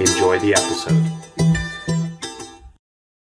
[0.00, 1.10] Enjoy the episode.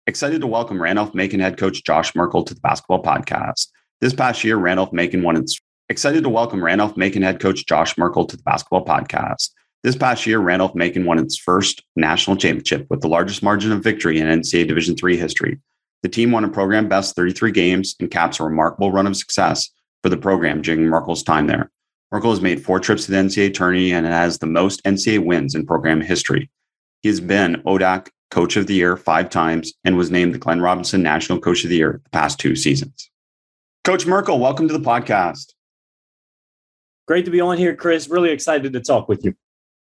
[0.07, 3.69] Excited to welcome Randolph Macon head coach Josh Merkel to the basketball podcast.
[4.03, 5.59] This past year, Randolph Macon won its
[5.89, 9.53] excited to welcome Randolph Macon head coach Josh Merkel to the basketball podcast.
[9.85, 13.83] This past year, Randolph Macon won its first national championship with the largest margin of
[13.83, 15.59] victory in NCAA Division III history.
[16.03, 19.71] The team won a program best 33 games and caps a remarkable run of success
[20.03, 21.71] for the program during Merkel's time there.
[22.13, 25.55] Merkel has made four trips to the NCAA tourney and has the most NCAA wins
[25.55, 26.51] in program history.
[27.07, 30.61] He has been ODAC Coach of the Year five times and was named the Glenn
[30.61, 33.13] Robinson National Coach of the Year the past two seasons.
[33.85, 35.55] Coach Merkel, welcome to the podcast.
[37.07, 38.09] Great to be on here, Chris.
[38.09, 39.37] Really excited to talk with you.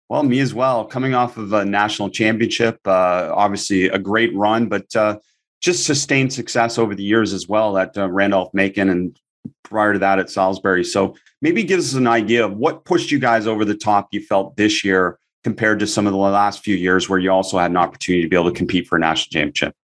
[0.09, 0.86] Well, me as well.
[0.86, 5.20] Coming off of a national championship, uh, obviously a great run, but uh,
[5.61, 9.16] just sustained success over the years as well at uh, Randolph Macon and
[9.64, 10.83] prior to that at Salisbury.
[10.83, 14.20] So maybe give us an idea of what pushed you guys over the top you
[14.20, 17.72] felt this year compared to some of the last few years where you also had
[17.72, 19.75] an opportunity to be able to compete for a national championship?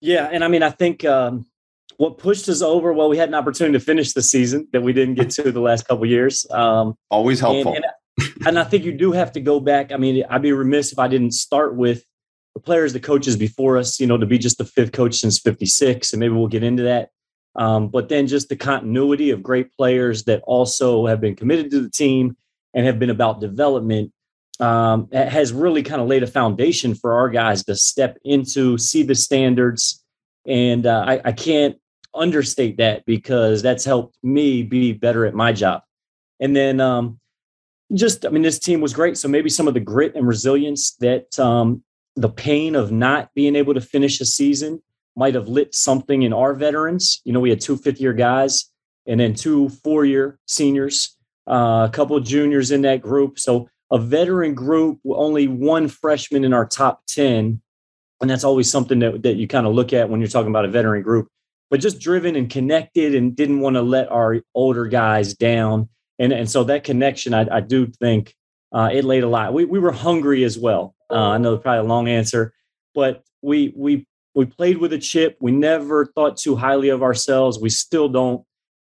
[0.00, 1.46] Yeah, and I mean, I think um,
[1.96, 4.92] what pushed us over, well, we had an opportunity to finish the season that we
[4.92, 6.46] didn't get to the last couple years.
[6.50, 7.74] Um, Always helpful.
[7.74, 7.84] And,
[8.18, 9.92] and, and I think you do have to go back.
[9.92, 12.04] I mean, I'd be remiss if I didn't start with
[12.54, 15.38] the players, the coaches before us, you know, to be just the fifth coach since
[15.38, 17.10] 56, and maybe we'll get into that.
[17.56, 21.80] Um, but then just the continuity of great players that also have been committed to
[21.80, 22.36] the team
[22.74, 24.12] and have been about development
[24.60, 29.02] um, has really kind of laid a foundation for our guys to step into, see
[29.02, 30.04] the standards.
[30.46, 31.76] And uh, I, I can't
[32.14, 35.82] understate that because that's helped me be better at my job.
[36.40, 37.20] And then um,
[37.94, 39.16] just, I mean, this team was great.
[39.16, 41.82] So maybe some of the grit and resilience that um,
[42.16, 44.82] the pain of not being able to finish a season
[45.16, 47.20] might have lit something in our veterans.
[47.24, 48.70] You know, we had two fifth year guys
[49.06, 51.16] and then two four year seniors,
[51.48, 53.38] uh, a couple juniors in that group.
[53.38, 57.60] So a veteran group, only one freshman in our top 10.
[58.20, 60.64] And that's always something that, that you kind of look at when you're talking about
[60.64, 61.28] a veteran group,
[61.70, 65.88] but just driven and connected and didn't want to let our older guys down.
[66.18, 68.34] And, and so that connection, I, I do think
[68.72, 69.54] uh, it laid a lot.
[69.54, 70.94] We, we were hungry as well.
[71.10, 72.52] Uh, I know probably a long answer,
[72.94, 75.38] but we, we, we played with a chip.
[75.40, 77.58] We never thought too highly of ourselves.
[77.58, 78.44] We still don't.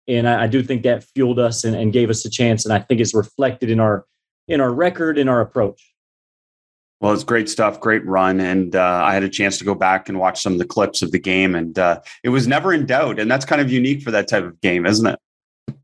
[0.07, 2.65] And I, I do think that fueled us and, and gave us a chance.
[2.65, 4.05] And I think it's reflected in our
[4.51, 5.93] in our record, in our approach.
[6.99, 10.07] Well, it's great stuff, great run, and uh, I had a chance to go back
[10.07, 12.85] and watch some of the clips of the game, and uh, it was never in
[12.85, 15.75] doubt, and that's kind of unique for that type of game, isn't it?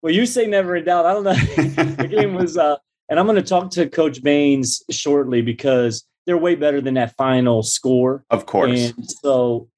[0.00, 1.04] Well, you say never in doubt.
[1.04, 1.34] I don't know.
[1.94, 2.76] the game was, uh,
[3.10, 7.14] and I'm going to talk to Coach Baines shortly because they're way better than that
[7.16, 8.24] final score.
[8.30, 8.92] Of course.
[8.96, 9.68] And so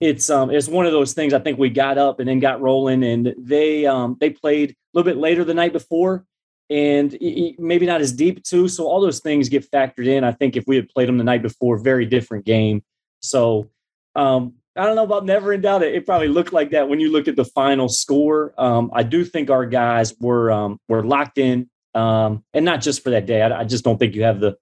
[0.00, 1.32] it's um it's one of those things.
[1.32, 4.74] I think we got up and then got rolling, and they um they played a
[4.92, 6.26] little bit later the night before,
[6.70, 7.16] and
[7.58, 8.68] maybe not as deep too.
[8.68, 10.24] So all those things get factored in.
[10.24, 12.82] I think if we had played them the night before, very different game.
[13.20, 13.70] So
[14.14, 15.82] um, I don't know about never in doubt.
[15.82, 18.54] It, it probably looked like that when you looked at the final score.
[18.56, 23.02] Um, I do think our guys were um, were locked in, um, and not just
[23.02, 23.42] for that day.
[23.42, 24.56] I, I, just don't think you have the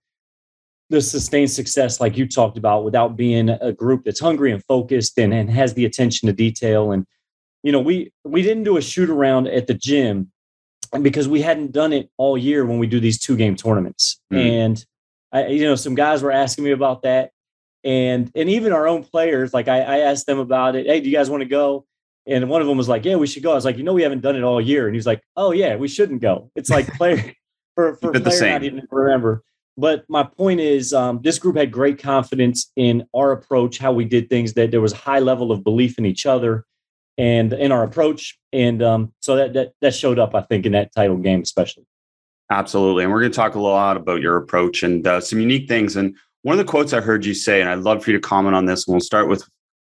[0.89, 5.17] the sustained success like you talked about without being a group that's hungry and focused
[5.19, 6.91] and, and has the attention to detail.
[6.91, 7.07] And
[7.63, 10.33] you know, we we didn't do a shoot around at the gym
[11.03, 14.21] because we hadn't done it all year when we do these two game tournaments.
[14.33, 14.51] Mm.
[14.51, 14.87] And
[15.33, 17.31] I, you know, some guys were asking me about that.
[17.85, 20.87] And and even our own players, like I, I asked them about it.
[20.87, 21.87] Hey, do you guys want to go?
[22.27, 23.95] And one of them was like, "Yeah, we should go." I was like, "You know,
[23.95, 26.51] we haven't done it all year." And he was like, "Oh yeah, we shouldn't go."
[26.55, 27.33] It's like player
[27.75, 29.43] for for player not even remember.
[29.79, 34.05] But my point is, um, this group had great confidence in our approach, how we
[34.05, 34.53] did things.
[34.53, 36.67] That there was high level of belief in each other,
[37.21, 38.39] and in our approach.
[38.51, 41.85] And um, so that, that that showed up, I think, in that title game, especially.
[42.51, 45.69] Absolutely, and we're going to talk a lot about your approach and uh, some unique
[45.69, 45.97] things.
[45.97, 48.27] And one of the quotes I heard you say, and I'd love for you to
[48.27, 48.89] comment on this.
[48.89, 49.45] And we'll start with,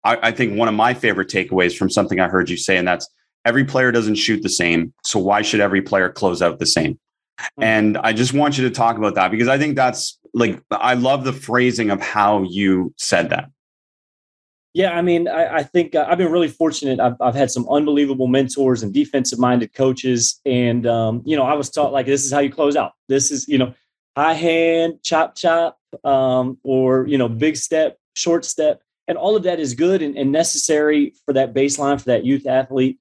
[0.05, 2.87] I, I think, one of my favorite takeaways from something I heard you say, and
[2.87, 3.09] that's
[3.45, 4.93] every player doesn't shoot the same.
[5.05, 6.95] So why should every player close out the same?
[6.95, 7.63] Mm-hmm.
[7.63, 10.95] And I just want you to talk about that because I think that's like I
[10.95, 13.49] love the phrasing of how you said that.
[14.75, 16.99] Yeah, I mean, I, I think uh, I've been really fortunate.
[16.99, 20.41] I've, I've had some unbelievable mentors and defensive minded coaches.
[20.47, 22.93] And, um, you know, I was taught like, this is how you close out.
[23.07, 23.75] This is, you know,
[24.17, 29.43] high hand, chop chop, um, or you know, big step, short step, and all of
[29.43, 32.99] that is good and, and necessary for that baseline for that youth athlete.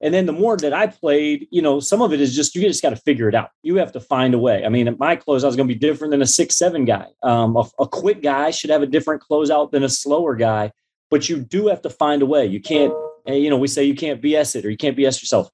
[0.00, 2.62] And then the more that I played, you know, some of it is just you
[2.62, 3.50] just got to figure it out.
[3.62, 4.64] You have to find a way.
[4.64, 7.06] I mean, at my closeout is going to be different than a six seven guy.
[7.22, 10.72] Um, a, a quick guy should have a different closeout than a slower guy,
[11.10, 12.46] but you do have to find a way.
[12.46, 12.92] You can't,
[13.26, 15.50] eh, you know, we say you can't BS it or you can't BS yourself.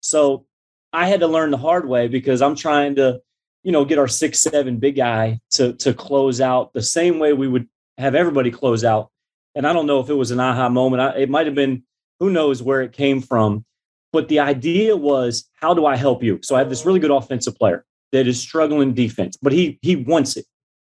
[0.00, 0.46] So
[0.92, 3.20] I had to learn the hard way because I'm trying to,
[3.62, 7.32] you know, get our six seven big guy to to close out the same way
[7.32, 7.68] we would
[7.98, 9.10] have everybody close out.
[9.54, 11.00] And I don't know if it was an aha moment.
[11.02, 11.84] I, it might have been.
[12.20, 13.64] Who knows where it came from
[14.12, 16.40] but the idea was, how do I help you?
[16.42, 19.96] So I have this really good offensive player that is struggling defense, but he he
[19.96, 20.46] wants it.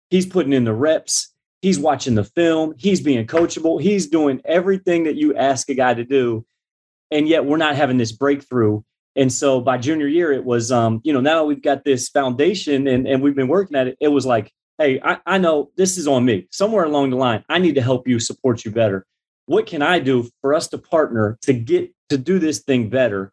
[0.09, 1.33] He's putting in the reps.
[1.65, 2.75] He's watching the film.
[2.77, 3.81] He's being coachable.
[3.81, 6.45] He's doing everything that you ask a guy to do,
[7.09, 8.83] and yet we're not having this breakthrough.
[9.15, 12.85] And so by junior year, it was, um, you know, now we've got this foundation
[12.85, 13.97] and, and we've been working at it.
[13.99, 16.47] It was like, hey, I, I know this is on me.
[16.51, 19.03] Somewhere along the line, I need to help you, support you better.
[19.47, 23.31] What can I do for us to partner to get to do this thing better.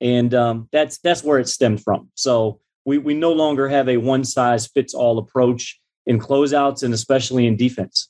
[0.00, 2.10] And um, that's that's where it stemmed from.
[2.14, 6.94] So we we no longer have a one size fits all approach in closeouts and
[6.94, 8.08] especially in defense.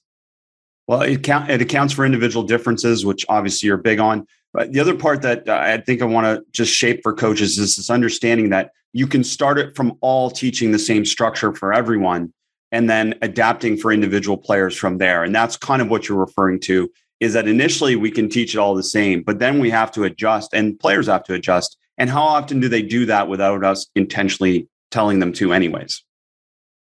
[0.87, 4.27] Well, it, count, it accounts for individual differences, which obviously you're big on.
[4.53, 7.59] But the other part that uh, I think I want to just shape for coaches
[7.59, 11.73] is this understanding that you can start it from all teaching the same structure for
[11.73, 12.33] everyone
[12.73, 15.25] and then adapting for individual players from there.
[15.25, 16.91] And that's kind of what you're referring to
[17.21, 20.05] is that initially we can teach it all the same, but then we have to
[20.05, 21.77] adjust and players have to adjust.
[21.99, 26.03] And how often do they do that without us intentionally telling them to, anyways?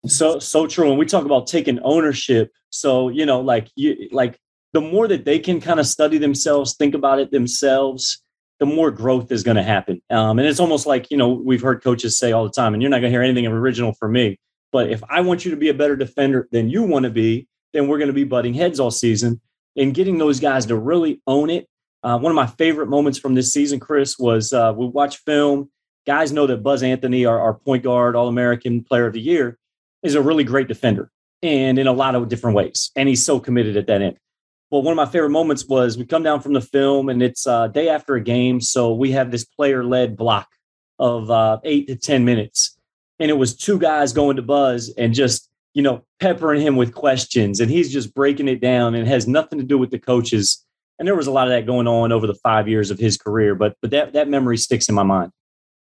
[0.08, 0.90] So, so true.
[0.90, 2.52] And we talk about taking ownership.
[2.70, 4.40] So, you know, like you, like
[4.74, 8.22] the more that they can kind of study themselves, think about it themselves,
[8.60, 10.02] the more growth is going to happen.
[10.10, 12.82] Um, and it's almost like, you know, we've heard coaches say all the time, and
[12.82, 14.40] you're not going to hear anything original from me.
[14.72, 17.48] But if I want you to be a better defender than you want to be,
[17.74, 19.40] then we're going to be butting heads all season
[19.76, 21.68] and getting those guys to really own it.
[22.04, 25.70] Uh, one of my favorite moments from this season, Chris, was uh, we watch film.
[26.06, 29.58] Guys know that Buzz Anthony, our, our point guard, All American Player of the Year,
[30.04, 31.10] is a really great defender
[31.42, 32.92] and in a lot of different ways.
[32.96, 34.18] And he's so committed at that end.
[34.72, 37.48] Well, one of my favorite moments was we come down from the film and it's
[37.48, 38.60] uh, day after a game.
[38.60, 40.50] So we have this player led block
[41.00, 42.78] of uh, eight to 10 minutes.
[43.20, 46.92] And it was two guys going to Buzz and just you know, peppering him with
[46.92, 50.00] questions and he's just breaking it down and it has nothing to do with the
[50.00, 50.66] coaches.
[50.98, 53.16] And there was a lot of that going on over the five years of his
[53.16, 55.32] career, but but that that memory sticks in my mind.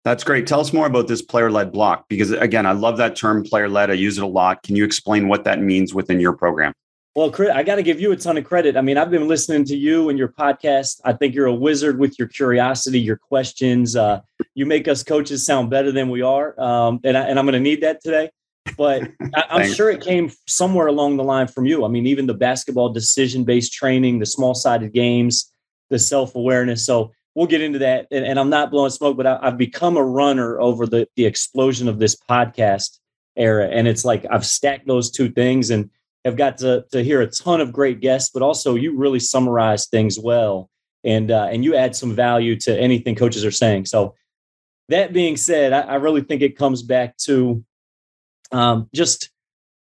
[0.04, 0.46] That's great.
[0.46, 3.68] Tell us more about this player led block because again, I love that term player
[3.68, 3.90] led.
[3.90, 4.62] I use it a lot.
[4.62, 6.72] Can you explain what that means within your program?
[7.14, 8.76] Well, Chris, I got to give you a ton of credit.
[8.76, 11.00] I mean, I've been listening to you and your podcast.
[11.04, 13.94] I think you're a wizard with your curiosity, your questions.
[13.94, 14.22] Uh,
[14.54, 17.52] you make us coaches sound better than we are, um, and, I, and I'm going
[17.52, 18.30] to need that today
[18.76, 19.02] but
[19.34, 21.84] I, am sure it came somewhere along the line from you.
[21.84, 25.50] I mean, even the basketball decision based training, the small sided games,
[25.90, 26.84] the self awareness.
[26.86, 28.06] So we'll get into that.
[28.10, 31.26] And, and I'm not blowing smoke, but I, have become a runner over the the
[31.26, 32.98] explosion of this podcast
[33.36, 33.68] era.
[33.68, 35.90] And it's like I've stacked those two things and
[36.24, 39.86] have got to to hear a ton of great guests, but also you really summarize
[39.86, 40.70] things well,
[41.04, 43.86] and uh, and you add some value to anything coaches are saying.
[43.86, 44.14] So
[44.88, 47.64] that being said, I, I really think it comes back to
[48.52, 49.30] um, just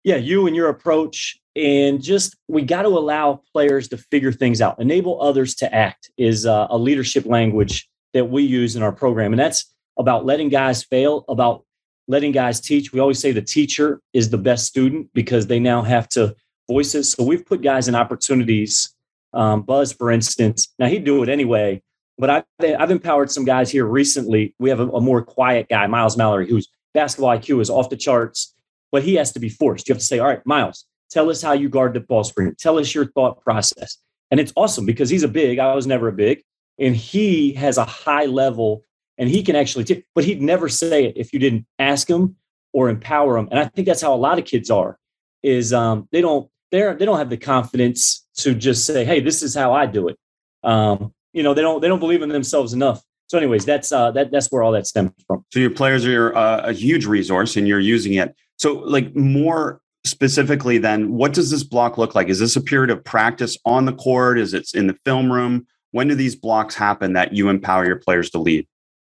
[0.04, 4.60] yeah you and your approach and just we got to allow players to figure things
[4.60, 4.80] out.
[4.80, 9.32] Enable others to act is uh, a leadership language that we use in our program.
[9.32, 11.64] And that's about letting guys fail about
[12.06, 12.92] letting guys teach.
[12.92, 16.34] We always say the teacher is the best student because they now have to
[16.68, 17.04] voice it.
[17.04, 18.94] So we've put guys in opportunities
[19.34, 20.72] um, buzz for instance.
[20.78, 21.82] Now he'd do it anyway
[22.18, 22.44] but I've,
[22.78, 24.54] I've empowered some guys here recently.
[24.58, 27.96] We have a, a more quiet guy miles mallory who's basketball IQ is off the
[27.96, 28.54] charts,
[28.90, 29.88] but he has to be forced.
[29.88, 32.54] You have to say, all right, Miles, tell us how you guard the ball screen.
[32.58, 33.98] Tell us your thought process.
[34.30, 36.42] And it's awesome because he's a big, I was never a big,
[36.78, 38.84] and he has a high level
[39.16, 42.36] and he can actually, t- but he'd never say it if you didn't ask him
[42.72, 43.48] or empower him.
[43.50, 44.98] And I think that's how a lot of kids are,
[45.42, 49.42] is um, they don't, they're, they don't have the confidence to just say, Hey, this
[49.42, 50.16] is how I do it.
[50.62, 54.10] Um, you know, they don't, they don't believe in themselves enough so, anyways, that's uh,
[54.12, 55.44] that that's where all that stems from.
[55.52, 58.34] So your players are uh, a huge resource, and you're using it.
[58.56, 62.28] So, like more specifically, then, what does this block look like?
[62.28, 64.38] Is this a period of practice on the court?
[64.38, 65.66] Is it in the film room?
[65.92, 68.66] When do these blocks happen that you empower your players to lead?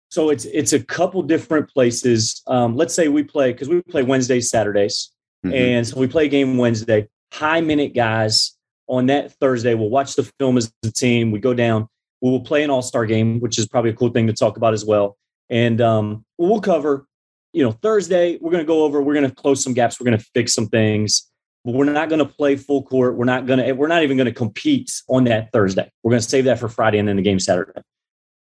[0.10, 2.42] So it's it's a couple different places.
[2.48, 5.12] Um, let's say we play because we play Wednesdays, Saturdays,
[5.46, 5.54] mm-hmm.
[5.54, 7.08] and so we play game Wednesday.
[7.32, 8.58] High minute guys
[8.88, 9.76] on that Thursday.
[9.76, 11.30] We'll watch the film as a team.
[11.30, 11.88] We go down
[12.22, 14.58] we will play an all star game, which is probably a cool thing to talk
[14.58, 15.18] about as well.
[15.50, 17.06] And um, we'll cover
[17.54, 20.06] you know, Thursday, we're going to go over, we're going to close some gaps, we're
[20.06, 21.30] going to fix some things,
[21.66, 23.16] but we're not going to play full court.
[23.16, 25.90] We're not going to, we're not even going to compete on that Thursday.
[26.04, 27.82] We're going to save that for Friday and then the game Saturday.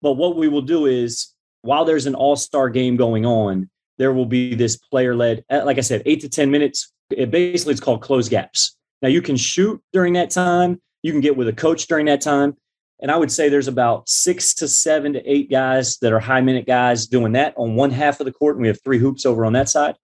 [0.01, 4.11] But what we will do is while there's an all star game going on, there
[4.13, 6.91] will be this player led, uh, like I said, eight to 10 minutes.
[7.09, 8.75] It basically, it's called close gaps.
[9.01, 10.81] Now you can shoot during that time.
[11.01, 12.57] You can get with a coach during that time.
[13.01, 16.41] And I would say there's about six to seven to eight guys that are high
[16.41, 18.55] minute guys doing that on one half of the court.
[18.55, 19.95] And we have three hoops over on that side.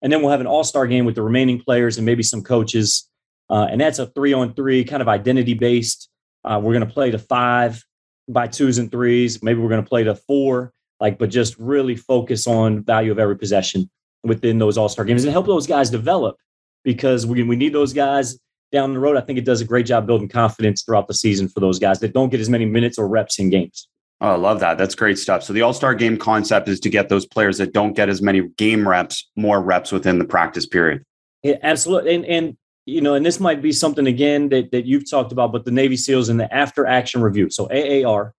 [0.00, 2.42] And then we'll have an all star game with the remaining players and maybe some
[2.42, 3.08] coaches.
[3.50, 6.08] Uh, and that's a three on three kind of identity based.
[6.44, 7.84] Uh, we're going to play to five
[8.28, 9.42] by twos and threes.
[9.42, 13.18] Maybe we're going to play to four, like, but just really focus on value of
[13.18, 13.90] every possession
[14.22, 16.36] within those all star games and help those guys develop
[16.84, 18.38] because we, we need those guys
[18.72, 21.48] down the road, I think it does a great job building confidence throughout the season
[21.48, 23.88] for those guys that don't get as many minutes or reps in games.
[24.20, 24.78] Oh, I love that.
[24.78, 25.44] That's great stuff.
[25.44, 28.20] So the All Star game concept is to get those players that don't get as
[28.20, 31.04] many game reps, more reps within the practice period.
[31.42, 32.14] Yeah, absolutely.
[32.16, 35.52] And and you know, and this might be something again that that you've talked about,
[35.52, 37.48] but the Navy SEALs and the after action review.
[37.50, 38.34] So AAR,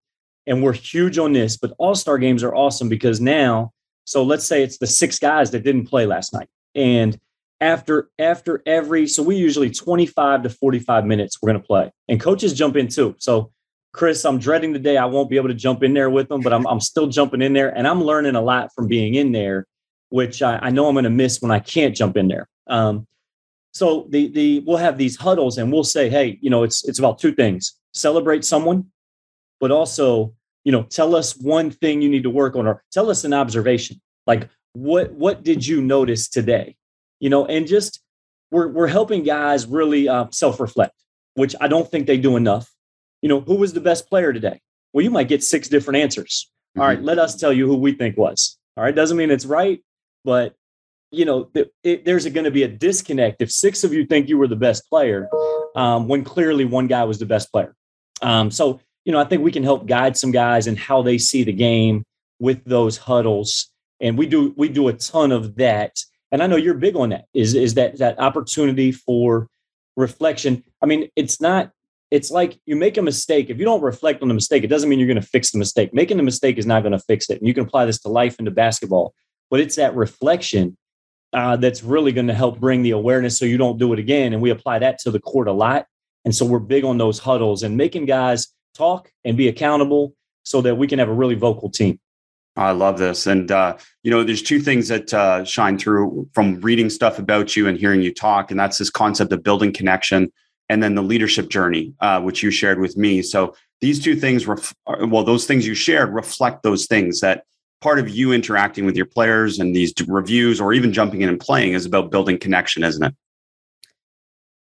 [0.48, 1.56] and we're huge on this.
[1.56, 3.72] But All Star games are awesome because now,
[4.04, 7.18] so let's say it's the six guys that didn't play last night, and
[7.62, 11.92] after after every so we usually 25 to 45 minutes we're going to play.
[12.08, 13.16] And coaches jump in too.
[13.20, 13.52] So
[13.92, 16.42] chris i'm dreading the day i won't be able to jump in there with them
[16.42, 19.32] but i'm, I'm still jumping in there and i'm learning a lot from being in
[19.32, 19.66] there
[20.10, 22.48] which i, I know i'm going to miss when i can't jump in there.
[22.68, 23.08] Um,
[23.74, 27.00] so the the we'll have these huddles and we'll say hey you know it's it's
[27.00, 28.86] about two things celebrate someone
[29.60, 33.10] but also you know tell us one thing you need to work on or tell
[33.10, 34.00] us an observation.
[34.28, 36.76] Like what what did you notice today
[37.20, 38.02] you know, and just
[38.52, 40.96] we're we're helping guys really uh, self reflect,
[41.36, 42.72] which I don't think they do enough.
[43.22, 44.60] You know, who was the best player today?
[44.94, 46.50] Well, you might get six different answers.
[46.72, 46.82] Mm-hmm.
[46.82, 48.58] All right, let us tell you who we think was.
[48.78, 49.84] All right, doesn't mean it's right,
[50.24, 50.56] but
[51.12, 54.30] you know, it, it, there's going to be a disconnect if six of you think
[54.30, 55.28] you were the best player,
[55.76, 57.76] um, when clearly one guy was the best player.
[58.22, 61.18] Um, so, you know, I think we can help guide some guys and how they
[61.18, 62.04] see the game
[62.40, 65.98] with those huddles, and we do we do a ton of that
[66.32, 67.26] and I know you're big on that.
[67.34, 69.48] Is is that that opportunity for
[69.96, 70.64] reflection?
[70.82, 71.72] I mean, it's not.
[72.12, 73.50] It's like you make a mistake.
[73.50, 75.60] If you don't reflect on the mistake, it doesn't mean you're going to fix the
[75.60, 75.94] mistake.
[75.94, 77.38] Making the mistake is not going to fix it.
[77.38, 79.14] And you can apply this to life and to basketball,
[79.52, 80.76] but it's that reflection
[81.34, 84.34] uh, that's really going to help bring the awareness so you don't do it again.
[84.34, 85.86] And we apply that to the court a lot.
[86.26, 90.62] And so we're big on those huddles and making guys talk and be accountable so
[90.62, 92.00] that we can have a really vocal team.
[92.60, 93.26] I love this.
[93.26, 97.56] And, uh, you know, there's two things that uh, shine through from reading stuff about
[97.56, 98.52] you and hearing you talk.
[98.52, 100.32] And that's this concept of building connection
[100.68, 103.22] and then the leadership journey, uh, which you shared with me.
[103.22, 107.46] So these two things, ref- uh, well, those things you shared reflect those things that
[107.80, 111.40] part of you interacting with your players and these reviews or even jumping in and
[111.40, 113.16] playing is about building connection, isn't it?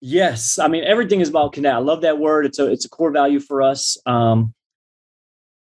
[0.00, 0.60] Yes.
[0.60, 1.74] I mean, everything is about connect.
[1.74, 2.46] I love that word.
[2.46, 3.98] It's a, it's a core value for us.
[4.06, 4.54] Um,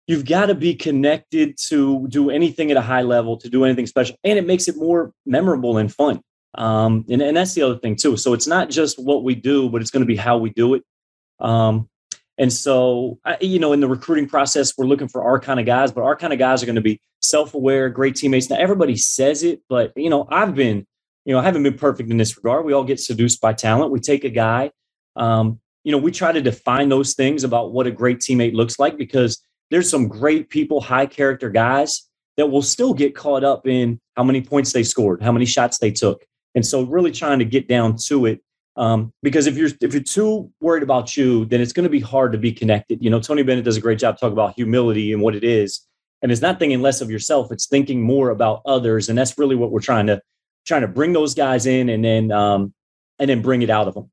[0.07, 3.87] you've got to be connected to do anything at a high level, to do anything
[3.87, 6.21] special, and it makes it more memorable and fun.
[6.55, 8.17] Um, and, and that's the other thing too.
[8.17, 10.75] So it's not just what we do, but it's going to be how we do
[10.75, 10.83] it.
[11.39, 11.89] Um,
[12.39, 15.91] and so, you know, in the recruiting process, we're looking for our kind of guys,
[15.93, 18.49] but our kind of guys are going to be self-aware, great teammates.
[18.51, 20.87] Now, everybody says it, but you know, I've been,
[21.25, 22.65] you know, I haven't been perfect in this regard.
[22.65, 23.91] We all get seduced by talent.
[23.91, 24.71] We take a guy.
[25.17, 28.79] Um, you know, we try to define those things about what a great teammate looks
[28.79, 33.67] like because there's some great people, high character guys that will still get caught up
[33.67, 36.25] in how many points they scored, how many shots they took.
[36.55, 38.41] And so really trying to get down to it.
[38.77, 42.01] Um, because if you're if you're too worried about you, then it's going to be
[42.01, 43.03] hard to be connected.
[43.03, 45.87] You know, Tony Bennett does a great job talking about humility and what it is.
[46.23, 49.09] And it's not thinking less of yourself, it's thinking more about others.
[49.09, 50.21] And that's really what we're trying to
[50.67, 52.75] trying to bring those guys in and then um,
[53.19, 54.11] and then bring it out of them.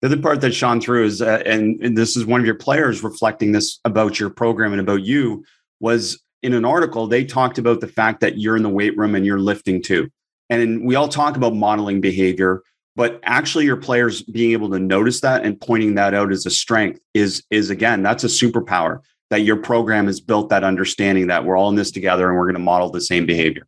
[0.00, 2.54] The other part that shone through is, uh, and, and this is one of your
[2.54, 5.44] players reflecting this about your program and about you,
[5.80, 9.14] was in an article, they talked about the fact that you're in the weight room
[9.14, 10.08] and you're lifting too.
[10.50, 12.62] And we all talk about modeling behavior,
[12.96, 16.50] but actually your players being able to notice that and pointing that out as a
[16.50, 19.00] strength is, is again, that's a superpower
[19.30, 22.46] that your program has built that understanding that we're all in this together and we're
[22.46, 23.66] going to model the same behavior.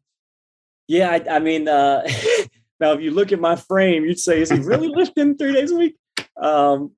[0.88, 2.02] Yeah, I, I mean, uh,
[2.80, 5.70] now if you look at my frame, you'd say, is he really lifting three days
[5.70, 5.96] a week?
[6.40, 6.92] Um,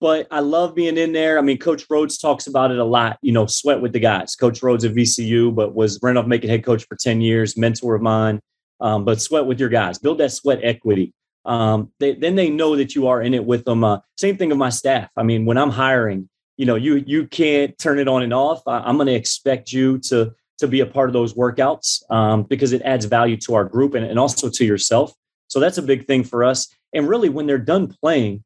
[0.00, 1.38] but I love being in there.
[1.38, 3.18] I mean, Coach Rhoades talks about it a lot.
[3.22, 4.36] You know, sweat with the guys.
[4.36, 8.02] Coach Rhoades at VCU, but was Randolph Macon head coach for ten years, mentor of
[8.02, 8.40] mine.
[8.80, 9.98] Um, but sweat with your guys.
[9.98, 11.14] Build that sweat equity.
[11.44, 13.84] Um, they, then they know that you are in it with them.
[13.84, 15.10] Uh, same thing of my staff.
[15.16, 18.62] I mean, when I'm hiring, you know, you you can't turn it on and off.
[18.66, 22.44] I, I'm going to expect you to to be a part of those workouts um,
[22.44, 25.12] because it adds value to our group and, and also to yourself.
[25.48, 26.68] So that's a big thing for us.
[26.92, 28.43] And really, when they're done playing,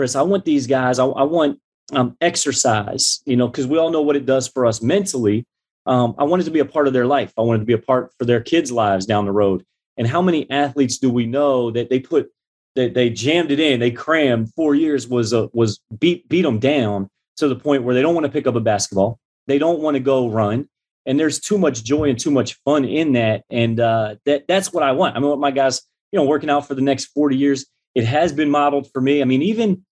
[0.00, 1.60] Chris, I want these guys, I, I want
[1.92, 5.44] um, exercise, you know, because we all know what it does for us mentally.
[5.84, 7.34] Um, I wanted to be a part of their life.
[7.36, 9.62] I wanted to be a part for their kids' lives down the road.
[9.98, 12.30] And how many athletes do we know that they put
[12.76, 16.60] that they jammed it in, they crammed four years was a, was beat beat them
[16.60, 19.80] down to the point where they don't want to pick up a basketball, they don't
[19.80, 20.66] want to go run,
[21.04, 24.72] and there's too much joy and too much fun in that, and uh, that that's
[24.72, 25.14] what I want.
[25.14, 28.04] I mean, what my guys, you know, working out for the next 40 years, it
[28.04, 29.20] has been modeled for me.
[29.20, 29.84] I mean, even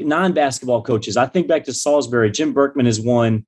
[0.00, 1.16] non-basketball coaches.
[1.16, 2.30] I think back to Salisbury.
[2.30, 3.46] Jim Berkman has won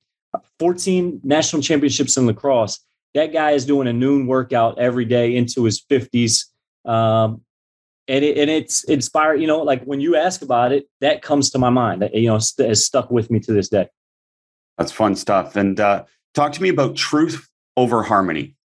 [0.59, 2.80] 14 national championships in lacrosse.
[3.14, 6.47] That guy is doing a noon workout every day into his 50s.
[6.85, 7.42] Um,
[8.09, 11.50] and, it, and it's inspired, you know, like when you ask about it, that comes
[11.50, 12.02] to my mind.
[12.02, 13.88] That, you know, st- has stuck with me to this day.
[14.78, 15.56] That's fun stuff.
[15.56, 16.04] And uh,
[16.35, 18.56] talk to me about truth over harmony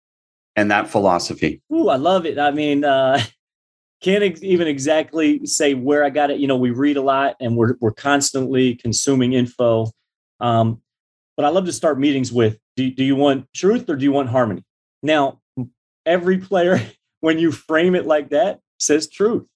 [0.55, 1.61] and that philosophy.
[1.71, 2.39] Ooh, I love it.
[2.39, 3.21] I mean, uh,
[4.01, 6.39] can't ex- even exactly say where I got it.
[6.39, 9.91] You know, we read a lot and we're we're constantly consuming info.
[10.39, 10.81] Um,
[11.35, 14.11] but I love to start meetings with do, do you want truth or do you
[14.11, 14.63] want harmony?
[15.01, 15.39] Now,
[16.05, 16.79] every player,
[17.21, 19.47] when you frame it like that, says truth.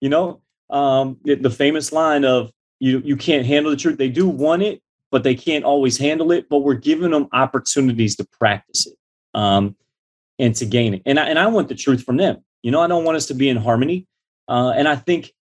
[0.00, 3.98] You know, um, it, the famous line of you you can't handle the truth.
[3.98, 6.48] They do want it, but they can't always handle it.
[6.48, 8.96] But we're giving them opportunities to practice it
[9.34, 9.76] um,
[10.38, 11.02] and to gain it.
[11.06, 12.44] And I, and I want the truth from them.
[12.64, 14.06] You know, I don't want us to be in harmony.
[14.48, 15.34] Uh, and I think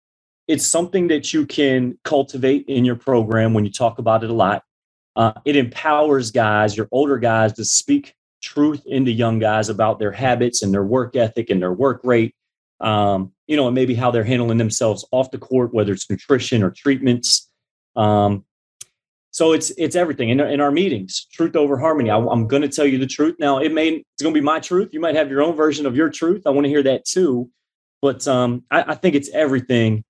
[0.47, 4.33] it's something that you can cultivate in your program when you talk about it a
[4.33, 4.63] lot.
[5.15, 10.11] Uh, it empowers guys, your older guys, to speak truth into young guys about their
[10.11, 12.33] habits and their work ethic and their work rate.
[12.79, 16.63] Um, you know, and maybe how they're handling themselves off the court, whether it's nutrition
[16.63, 17.47] or treatments.
[17.95, 18.45] Um,
[19.31, 21.25] so it's it's everything in, in our meetings.
[21.31, 22.09] Truth over harmony.
[22.09, 23.35] I, am going to tell you the truth.
[23.39, 24.89] Now it may it's going to be my truth.
[24.91, 26.43] You might have your own version of your truth.
[26.45, 27.49] I want to hear that too.
[28.01, 30.03] But um, I, I, think it's everything.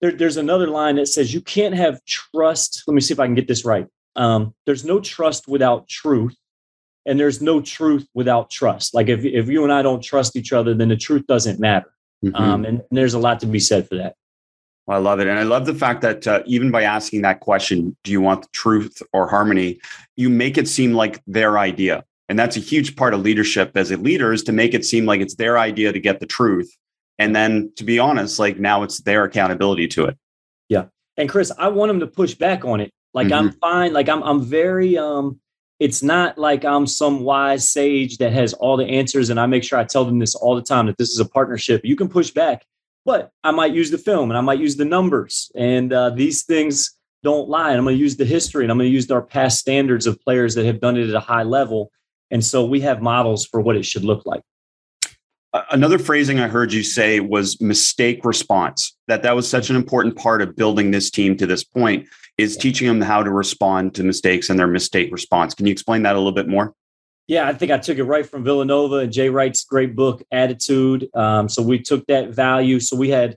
[0.00, 2.82] There, there's another line that says you can't have trust.
[2.86, 3.86] Let me see if I can get this right.
[4.16, 6.36] Um, there's no trust without truth,
[7.06, 8.92] and there's no truth without trust.
[8.92, 11.92] Like if if you and I don't trust each other, then the truth doesn't matter.
[12.24, 12.34] Mm-hmm.
[12.34, 14.16] Um, and, and there's a lot to be said for that.
[14.88, 15.28] I love it.
[15.28, 18.42] And I love the fact that uh, even by asking that question, do you want
[18.42, 19.80] the truth or harmony?
[20.16, 22.04] You make it seem like their idea.
[22.28, 25.06] And that's a huge part of leadership as a leader is to make it seem
[25.06, 26.74] like it's their idea to get the truth.
[27.18, 30.18] And then to be honest, like now it's their accountability to it.
[30.68, 30.86] Yeah.
[31.16, 32.90] And Chris, I want them to push back on it.
[33.14, 33.34] Like mm-hmm.
[33.34, 33.92] I'm fine.
[33.92, 35.38] Like I'm I'm very um
[35.78, 39.64] it's not like I'm some wise sage that has all the answers and I make
[39.64, 41.82] sure I tell them this all the time that this is a partnership.
[41.84, 42.64] You can push back
[43.04, 45.50] but I might use the film and I might use the numbers.
[45.54, 47.70] And uh, these things don't lie.
[47.70, 50.06] And I'm going to use the history and I'm going to use our past standards
[50.06, 51.90] of players that have done it at a high level.
[52.30, 54.42] And so we have models for what it should look like.
[55.70, 58.96] Another phrasing I heard you say was mistake response.
[59.08, 62.56] That that was such an important part of building this team to this point is
[62.56, 65.54] teaching them how to respond to mistakes and their mistake response.
[65.54, 66.74] Can you explain that a little bit more?
[67.28, 71.08] Yeah, I think I took it right from Villanova and Jay Wright's great book, Attitude.
[71.14, 72.80] Um, so we took that value.
[72.80, 73.36] So we had,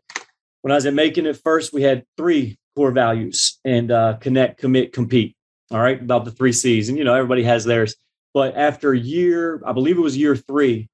[0.62, 4.60] when I was at Macon at first, we had three core values and uh, connect,
[4.60, 5.36] commit, compete.
[5.71, 6.89] All right, about the three C's.
[6.89, 7.95] And, you know, everybody has theirs.
[8.34, 10.89] But after a year, I believe it was year three,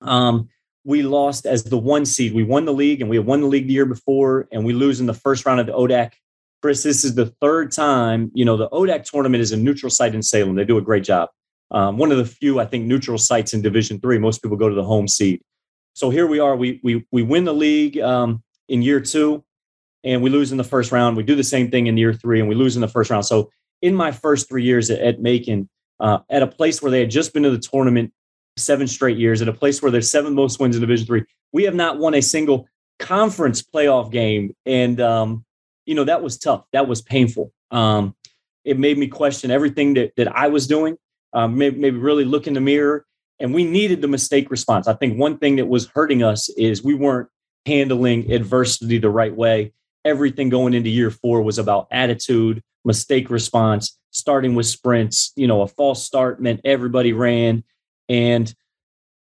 [0.00, 0.48] um,
[0.84, 2.32] we lost as the one seed.
[2.34, 4.72] We won the league and we had won the league the year before, and we
[4.72, 6.12] lose in the first round of the ODAC.
[6.62, 8.30] Chris, this is the third time.
[8.34, 10.56] You know, the ODAC tournament is a neutral site in Salem.
[10.56, 11.30] They do a great job.
[11.70, 14.18] Um, one of the few, I think, neutral sites in Division Three.
[14.18, 15.42] Most people go to the home seat.
[15.94, 16.56] So here we are.
[16.56, 19.44] We we we win the league um, in year two,
[20.04, 21.16] and we lose in the first round.
[21.16, 23.26] We do the same thing in year three, and we lose in the first round.
[23.26, 23.50] So
[23.82, 25.68] in my first three years at, at Macon,
[26.00, 28.12] uh, at a place where they had just been to the tournament
[28.56, 31.64] seven straight years, at a place where there's seven most wins in Division Three, we
[31.64, 32.66] have not won a single
[32.98, 35.44] conference playoff game, and um,
[35.86, 36.64] you know that was tough.
[36.72, 37.52] That was painful.
[37.70, 38.14] Um,
[38.64, 40.96] it made me question everything that that I was doing
[41.32, 43.04] um, maybe, maybe really look in the mirror.
[43.38, 44.86] And we needed the mistake response.
[44.86, 47.28] I think one thing that was hurting us is we weren't
[47.64, 49.72] handling adversity the right way.
[50.04, 55.32] Everything going into year four was about attitude, mistake response, starting with sprints.
[55.36, 57.64] You know, a false start meant everybody ran.
[58.08, 58.52] And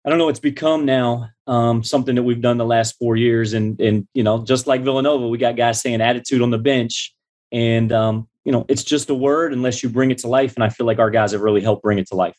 [0.04, 3.54] I don't know, it's become now um, something that we've done the last four years.
[3.54, 7.14] And, and, you know, just like Villanova, we got guys saying attitude on the bench.
[7.52, 10.56] And um, you know, it's just a word unless you bring it to life.
[10.56, 12.38] And I feel like our guys have really helped bring it to life.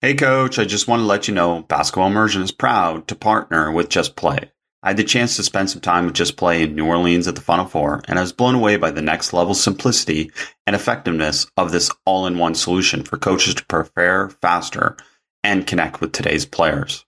[0.00, 3.72] Hey, coach, I just want to let you know Basketball Immersion is proud to partner
[3.72, 4.50] with Just Play.
[4.80, 7.34] I had the chance to spend some time with Just Play in New Orleans at
[7.34, 10.30] the Final Four, and I was blown away by the next level simplicity
[10.68, 14.96] and effectiveness of this all in one solution for coaches to prepare faster
[15.42, 17.04] and connect with today's players.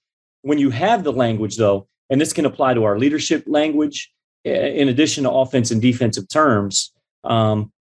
[0.42, 4.12] When you have the language though and this can apply to our leadership language
[4.44, 6.92] in addition to offense and defensive terms
[7.24, 7.72] um,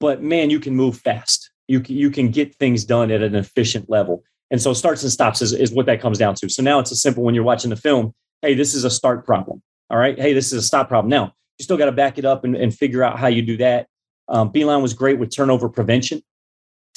[0.00, 3.88] but man you can move fast you, you can get things done at an efficient
[3.88, 6.78] level and so starts and stops is, is what that comes down to so now
[6.78, 9.98] it's a simple when you're watching the film hey this is a start problem all
[9.98, 10.18] right.
[10.18, 11.10] Hey, this is a stop problem.
[11.10, 13.56] Now, you still got to back it up and, and, figure out how you do
[13.58, 13.88] that.
[14.28, 16.22] Um, Beilein was great with turnover prevention.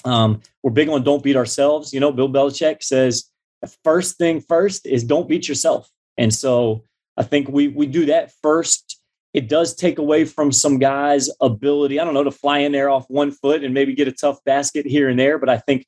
[0.06, 1.92] Um, we're big on don't beat ourselves.
[1.92, 3.30] You know, Bill Belichick says
[3.62, 5.90] the first thing first is don't beat yourself.
[6.18, 6.84] And so
[7.18, 9.00] I think we we do that first.
[9.34, 12.90] It does take away from some guys' ability, I don't know, to fly in there
[12.90, 15.40] off one foot and maybe get a tough basket here and there.
[15.40, 15.88] But I think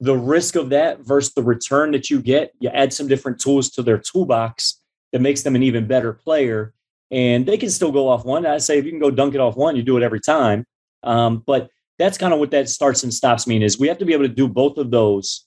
[0.00, 3.70] the risk of that versus the return that you get, you add some different tools
[3.70, 4.80] to their toolbox
[5.12, 6.72] that makes them an even better player.
[7.12, 8.44] And they can still go off one.
[8.46, 10.64] I say if you can go dunk it off one, you do it every time.
[11.02, 14.04] Um, but that's kind of what that starts and stops mean is we have to
[14.04, 15.46] be able to do both of those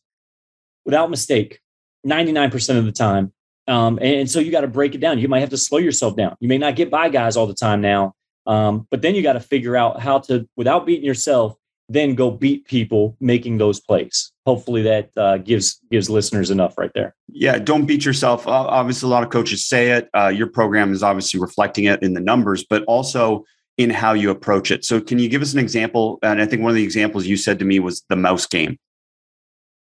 [0.85, 1.59] without mistake
[2.05, 3.32] 99% of the time.
[3.67, 5.19] Um, and, and, so you got to break it down.
[5.19, 6.35] You might have to slow yourself down.
[6.39, 8.13] You may not get by guys all the time now.
[8.45, 11.55] Um, but then you got to figure out how to, without beating yourself,
[11.89, 14.31] then go beat people making those plays.
[14.45, 17.15] Hopefully that uh, gives gives listeners enough right there.
[17.29, 18.47] Yeah, don't beat yourself.
[18.47, 20.09] Uh, obviously, a lot of coaches say it.
[20.13, 23.45] Uh, your program is obviously reflecting it in the numbers, but also
[23.77, 24.85] in how you approach it.
[24.85, 26.19] So, can you give us an example?
[26.23, 28.77] And I think one of the examples you said to me was the mouse game.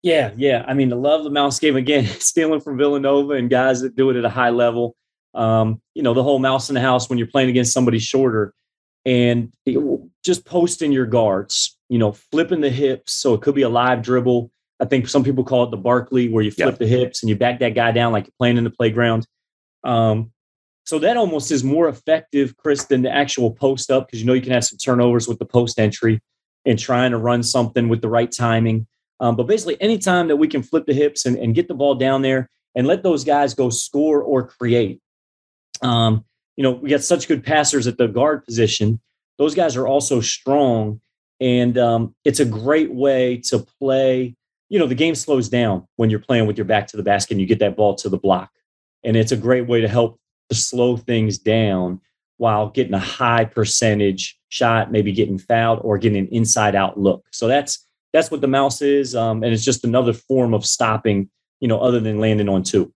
[0.02, 0.64] Yeah, yeah.
[0.66, 4.10] I mean, I love the mouse game again, stealing from Villanova and guys that do
[4.10, 4.94] it at a high level.
[5.34, 8.54] Um, you know, the whole mouse in the house when you're playing against somebody shorter
[9.04, 9.52] and
[10.24, 13.12] just posting your guards, you know, flipping the hips.
[13.12, 14.50] So it could be a live dribble.
[14.80, 16.78] I think some people call it the Barkley, where you flip yeah.
[16.78, 19.26] the hips and you back that guy down like you're playing in the playground.
[19.84, 20.32] Um,
[20.84, 24.34] so that almost is more effective, Chris, than the actual post up because you know
[24.34, 26.20] you can have some turnovers with the post entry
[26.64, 28.86] and trying to run something with the right timing.
[29.20, 31.94] Um, but basically, anytime that we can flip the hips and, and, get the ball
[31.94, 35.00] down there and let those guys go score or create,
[35.82, 36.24] um,
[36.56, 39.00] you know, we got such good passers at the guard position.
[39.38, 41.00] Those guys are also strong.
[41.40, 44.34] And um, it's a great way to play.
[44.68, 47.32] You know, the game slows down when you're playing with your back to the basket
[47.32, 48.50] and you get that ball to the block.
[49.04, 52.00] And it's a great way to help to slow things down
[52.38, 57.24] while getting a high percentage shot, maybe getting fouled or getting an inside out look.
[57.32, 57.85] So that's
[58.16, 59.14] that's what the mouse is.
[59.14, 61.28] Um, and it's just another form of stopping,
[61.60, 62.92] you know, other than landing on two.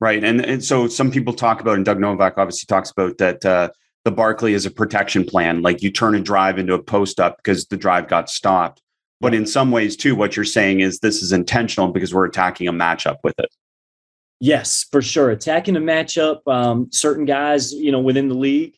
[0.00, 0.22] Right.
[0.22, 3.70] And, and so some people talk about, and Doug Novak obviously talks about that uh,
[4.04, 5.62] the Barkley is a protection plan.
[5.62, 8.80] Like you turn a drive into a post up because the drive got stopped.
[9.20, 12.68] But in some ways, too, what you're saying is this is intentional because we're attacking
[12.68, 13.50] a matchup with it.
[14.40, 15.30] Yes, for sure.
[15.30, 16.46] Attacking a matchup.
[16.46, 18.74] Um, certain guys, you know, within the league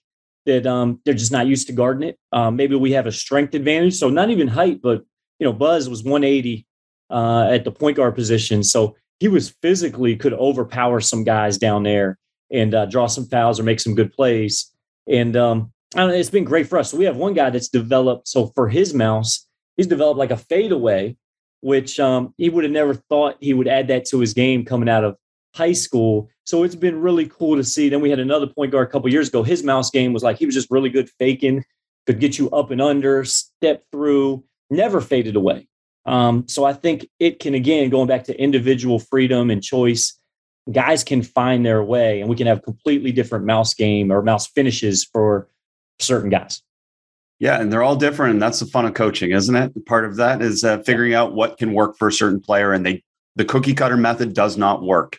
[0.46, 2.18] that um, they're just not used to guarding it.
[2.32, 3.94] Um, maybe we have a strength advantage.
[3.94, 5.04] So not even height, but
[5.38, 6.66] you know, Buzz was 180
[7.10, 8.62] uh, at the point guard position.
[8.62, 12.18] So he was physically could overpower some guys down there
[12.50, 14.72] and uh, draw some fouls or make some good plays.
[15.08, 16.90] And um, know, it's been great for us.
[16.90, 18.28] So we have one guy that's developed.
[18.28, 21.16] So for his mouse, he's developed like a fadeaway,
[21.60, 24.88] which um, he would have never thought he would add that to his game coming
[24.88, 25.16] out of
[25.54, 26.28] high school.
[26.44, 27.88] So it's been really cool to see.
[27.88, 29.42] Then we had another point guard a couple years ago.
[29.42, 31.64] His mouse game was like he was just really good faking,
[32.06, 35.66] could get you up and under, step through, never faded away.
[36.06, 40.18] Um, so I think it can again going back to individual freedom and choice.
[40.70, 44.46] Guys can find their way, and we can have completely different mouse game or mouse
[44.46, 45.48] finishes for
[45.98, 46.62] certain guys.
[47.38, 48.34] Yeah, and they're all different.
[48.34, 49.86] And that's the fun of coaching, isn't it?
[49.86, 52.84] Part of that is uh, figuring out what can work for a certain player, and
[52.84, 53.02] they
[53.36, 55.18] the cookie cutter method does not work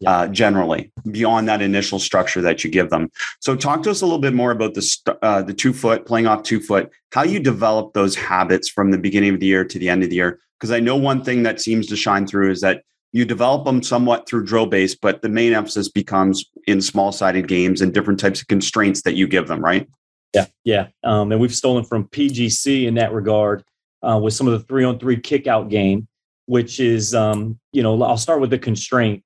[0.00, 0.10] yeah.
[0.10, 3.10] uh, generally beyond that initial structure that you give them.
[3.40, 6.26] So, talk to us a little bit more about the uh, the two foot playing
[6.26, 6.90] off two foot.
[7.12, 10.10] How you develop those habits from the beginning of the year to the end of
[10.10, 10.40] the year?
[10.58, 13.82] Because I know one thing that seems to shine through is that you develop them
[13.82, 18.20] somewhat through drill base, but the main emphasis becomes in small sided games and different
[18.20, 19.88] types of constraints that you give them, right?
[20.34, 20.88] Yeah, yeah.
[21.02, 23.64] Um, and we've stolen from PGC in that regard
[24.02, 26.08] uh, with some of the three on three kick out game,
[26.44, 29.22] which is, um, you know, I'll start with the constraint.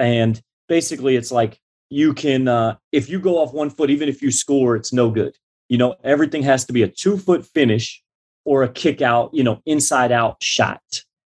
[0.00, 1.60] And basically, it's like
[1.90, 5.10] you can, uh, if you go off one foot, even if you score, it's no
[5.10, 5.36] good.
[5.68, 8.02] You know, everything has to be a two foot finish
[8.44, 10.82] or a kick out, you know, inside out shot.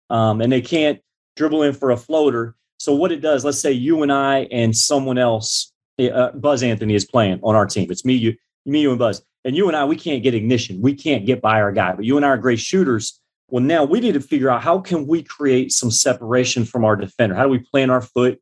[0.09, 1.01] Um, and they can't
[1.37, 2.55] dribble in for a floater.
[2.79, 6.95] So, what it does, let's say you and I and someone else, uh, Buzz Anthony
[6.95, 7.91] is playing on our team.
[7.91, 9.23] It's me, you, me, you, and Buzz.
[9.45, 10.81] And you and I, we can't get ignition.
[10.81, 11.95] We can't get by our guy.
[11.95, 13.21] But you and I are great shooters.
[13.49, 16.95] Well, now we need to figure out how can we create some separation from our
[16.95, 17.35] defender?
[17.35, 18.41] How do we plant our foot?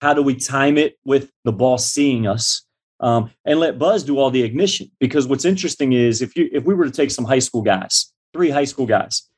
[0.00, 2.64] How do we time it with the ball seeing us?
[3.00, 4.90] Um, and let Buzz do all the ignition.
[4.98, 8.12] Because what's interesting is if you if we were to take some high school guys,
[8.32, 9.28] three high school guys,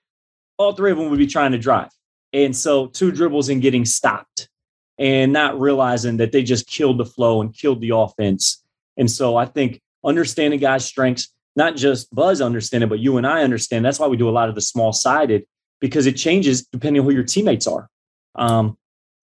[0.59, 1.91] all three of them would be trying to drive.
[2.33, 4.49] And so two dribbles and getting stopped
[4.99, 8.63] and not realizing that they just killed the flow and killed the offense.
[8.97, 13.43] And so I think understanding guys' strengths, not just Buzz understanding, but you and I
[13.43, 13.85] understand.
[13.85, 15.45] That's why we do a lot of the small sided
[15.81, 17.89] because it changes depending on who your teammates are.
[18.35, 18.77] Um,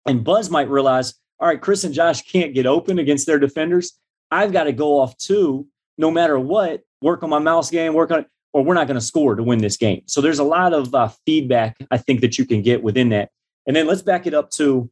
[0.07, 3.99] and Buzz might realize, all right, Chris and Josh can't get open against their defenders.
[4.31, 5.67] I've got to go off too,
[5.97, 8.99] no matter what, work on my mouse game, work on it, or we're not going
[8.99, 10.03] to score to win this game.
[10.05, 13.29] So there's a lot of uh, feedback I think that you can get within that.
[13.67, 14.89] And then let's back it up to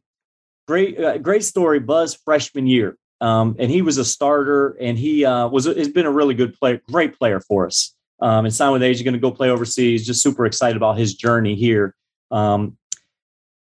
[0.66, 1.80] great, uh, great story.
[1.80, 6.06] Buzz freshman year, um, and he was a starter, and he uh, was has been
[6.06, 7.94] a really good player, great player for us.
[8.20, 10.06] Um, and signed with age, he's going to go play overseas.
[10.06, 11.94] Just super excited about his journey here.
[12.30, 12.76] Um,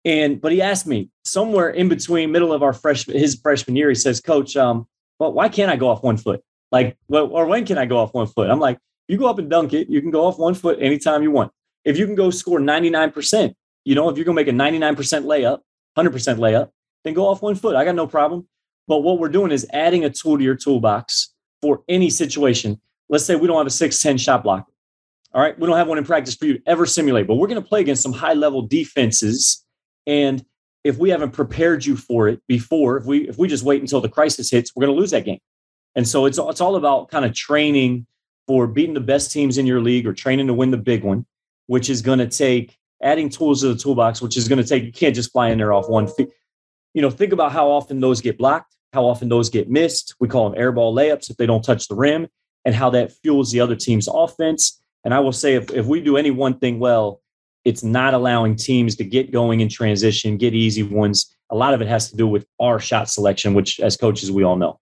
[0.04, 3.88] and but he asked me somewhere in between middle of our freshman his freshman year,
[3.88, 4.86] he says, Coach, um,
[5.18, 6.42] well, why can't I go off one foot?
[6.72, 8.48] Like, well, or when can I go off one foot?
[8.48, 9.88] I'm like, you go up and dunk it.
[9.88, 11.52] You can go off one foot anytime you want.
[11.84, 15.60] If you can go score 99%, you know, if you're gonna make a 99% layup,
[15.98, 16.70] 100% layup,
[17.04, 17.76] then go off one foot.
[17.76, 18.46] I got no problem.
[18.86, 22.80] But what we're doing is adding a tool to your toolbox for any situation.
[23.08, 24.72] Let's say we don't have a 6'10 shot blocker.
[25.32, 25.58] All right.
[25.58, 27.68] We don't have one in practice for you to ever simulate, but we're going to
[27.68, 29.64] play against some high level defenses.
[30.10, 30.44] And
[30.82, 34.00] if we haven't prepared you for it before, if we if we just wait until
[34.00, 35.38] the crisis hits, we're going to lose that game.
[35.94, 38.06] And so it's it's all about kind of training
[38.48, 41.26] for beating the best teams in your league or training to win the big one,
[41.66, 44.84] which is going to take adding tools to the toolbox, which is going to take
[44.84, 46.28] you can't just fly in there off one feet.
[46.92, 50.14] You know, think about how often those get blocked how often those get missed.
[50.20, 52.28] We call them airball layups if they don't touch the rim,
[52.64, 54.80] and how that fuels the other team's offense.
[55.04, 57.20] And I will say, if, if we do any one thing well,
[57.64, 61.34] it's not allowing teams to get going in transition, get easy ones.
[61.50, 64.44] A lot of it has to do with our shot selection, which as coaches, we
[64.44, 64.78] all know.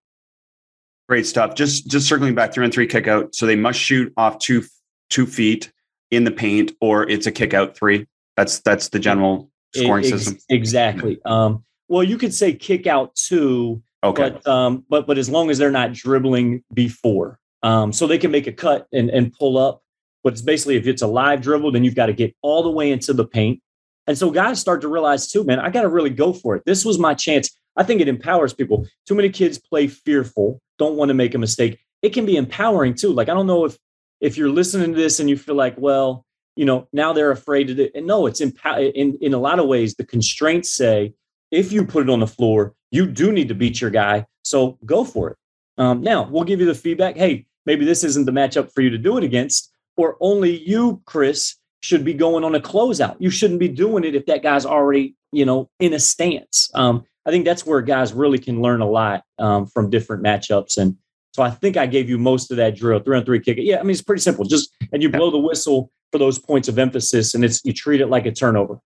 [1.09, 1.55] Great stuff.
[1.55, 3.35] Just just circling back through and three kick out.
[3.35, 4.65] So they must shoot off two
[5.09, 5.73] two feet
[6.11, 8.07] in the paint, or it's a kick out three.
[8.37, 10.39] That's that's the general scoring it, system.
[10.51, 11.19] Exactly.
[11.25, 14.31] Um, well, you could say kick out two Okay.
[14.31, 18.31] But um, but but as long as they're not dribbling before, um, so they can
[18.31, 19.83] make a cut and and pull up.
[20.25, 22.71] But it's basically if it's a live dribble, then you've got to get all the
[22.71, 23.61] way into the paint.
[24.07, 26.65] And so guys start to realize too, man, I got to really go for it.
[26.65, 27.51] This was my chance.
[27.77, 28.87] I think it empowers people.
[29.07, 31.79] Too many kids play fearful, don't want to make a mistake.
[32.03, 33.13] It can be empowering too.
[33.13, 33.79] Like I don't know if
[34.21, 36.25] if you're listening to this and you feel like, well,
[36.57, 37.89] you know, now they're afraid to do.
[37.95, 39.95] And no, it's empower in in a lot of ways.
[39.95, 41.15] The constraints say
[41.51, 44.27] if you put it on the floor, you do need to beat your guy.
[44.43, 45.37] So go for it.
[45.79, 47.17] Um, now, we'll give you the feedback.
[47.17, 51.03] Hey, maybe this isn't the matchup for you to do it against, or only you,
[51.05, 53.17] Chris, should be going on a closeout.
[53.19, 56.71] You shouldn't be doing it if that guy's already, you know, in a stance.
[56.75, 60.79] Um, I think that's where guys really can learn a lot um, from different matchups.
[60.79, 60.97] And
[61.35, 63.59] so I think I gave you most of that drill, three on three kick.
[63.61, 64.45] Yeah, I mean, it's pretty simple.
[64.45, 68.01] Just, and you blow the whistle for those points of emphasis and it's, you treat
[68.01, 68.79] it like a turnover.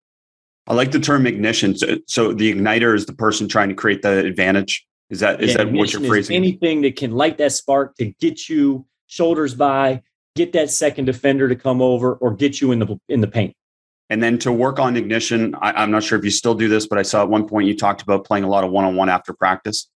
[0.66, 1.76] I like the term ignition.
[1.76, 4.86] So, so the igniter is the person trying to create the advantage.
[5.10, 6.36] Is that is Yeah, that what you're phrasing?
[6.36, 10.02] Anything that can light that spark to get you shoulders by,
[10.34, 13.54] get that second defender to come over, or get you in the in the paint.
[14.10, 16.86] And then to work on ignition, I, I'm not sure if you still do this,
[16.86, 18.94] but I saw at one point you talked about playing a lot of one on
[18.94, 19.88] one after practice.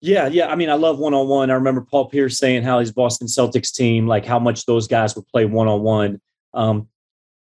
[0.00, 0.46] Yeah, yeah.
[0.48, 1.50] I mean, I love one on one.
[1.50, 5.14] I remember Paul Pierce saying how his Boston Celtics team, like how much those guys
[5.14, 6.20] would play one on one.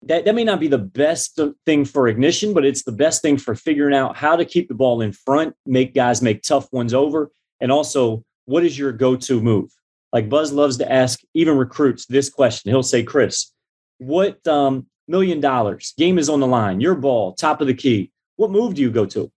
[0.04, 3.38] That that may not be the best thing for ignition, but it's the best thing
[3.38, 6.92] for figuring out how to keep the ball in front, make guys make tough ones
[6.92, 9.70] over, and also what is your go to move.
[10.12, 12.70] Like Buzz loves to ask even recruits this question.
[12.70, 13.52] He'll say, "Chris,
[13.98, 16.80] what um, million dollars game is on the line?
[16.80, 18.10] Your ball, top of the key.
[18.36, 19.30] What move do you go to?"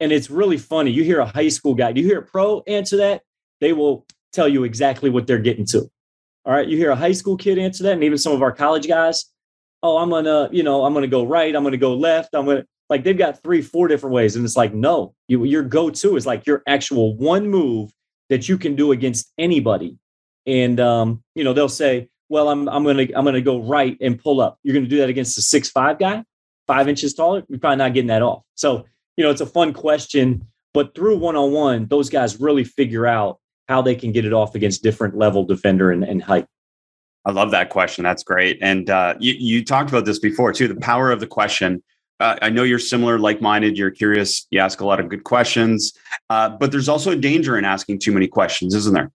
[0.00, 0.90] And it's really funny.
[0.90, 3.22] You hear a high school guy, do you hear a pro answer that?
[3.60, 5.88] They will tell you exactly what they're getting to.
[6.44, 6.68] All right.
[6.68, 9.26] You hear a high school kid answer that, and even some of our college guys,
[9.82, 12.64] oh, I'm gonna, you know, I'm gonna go right, I'm gonna go left, I'm gonna
[12.90, 14.36] like they've got three, four different ways.
[14.36, 17.90] And it's like, no, you, your go-to is like your actual one move
[18.28, 19.98] that you can do against anybody.
[20.46, 24.18] And um, you know, they'll say, Well, I'm I'm gonna I'm gonna go right and
[24.18, 24.58] pull up.
[24.62, 26.24] You're gonna do that against a six five guy,
[26.66, 28.42] five inches taller, you're probably not getting that off.
[28.54, 28.84] So
[29.16, 33.06] you know, it's a fun question, but through one on one, those guys really figure
[33.06, 36.46] out how they can get it off against different level defender and, and height.
[37.24, 38.04] I love that question.
[38.04, 38.58] That's great.
[38.60, 40.68] And uh, you, you talked about this before too.
[40.68, 41.82] The power of the question.
[42.20, 43.78] Uh, I know you're similar, like-minded.
[43.78, 44.46] You're curious.
[44.50, 45.92] You ask a lot of good questions,
[46.30, 49.10] uh, but there's also a danger in asking too many questions, isn't there?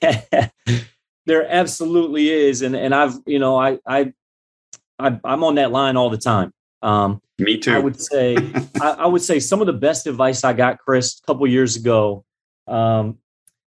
[1.26, 4.12] there absolutely is, and and I've you know I I,
[4.98, 6.52] I I'm on that line all the time.
[6.82, 7.72] Um, Me too.
[7.72, 8.36] I would say
[8.80, 11.76] I, I, would say some of the best advice I got, Chris, a couple years
[11.76, 12.24] ago.
[12.66, 13.18] Um,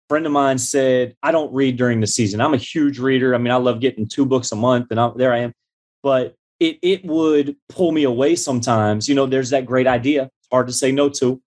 [0.08, 2.40] friend of mine said, "I don't read during the season.
[2.40, 3.34] I'm a huge reader.
[3.34, 5.52] I mean, I love getting two books a month, and I, there I am.
[6.02, 9.08] But it it would pull me away sometimes.
[9.08, 10.24] You know, there's that great idea.
[10.24, 11.40] It's hard to say no to,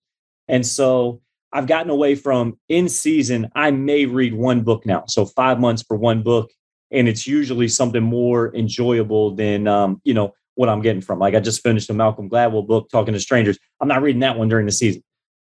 [0.48, 1.20] and so
[1.52, 3.50] I've gotten away from in season.
[3.54, 6.50] I may read one book now, so five months for one book,
[6.90, 11.18] and it's usually something more enjoyable than um, you know what I'm getting from.
[11.18, 13.58] Like I just finished a Malcolm Gladwell book, Talking to Strangers.
[13.80, 15.02] I'm not reading that one during the season.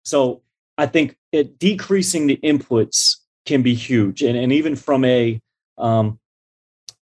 [0.03, 0.41] So
[0.77, 4.21] I think it, decreasing the inputs can be huge.
[4.21, 5.41] And, and even from a,
[5.77, 6.19] um,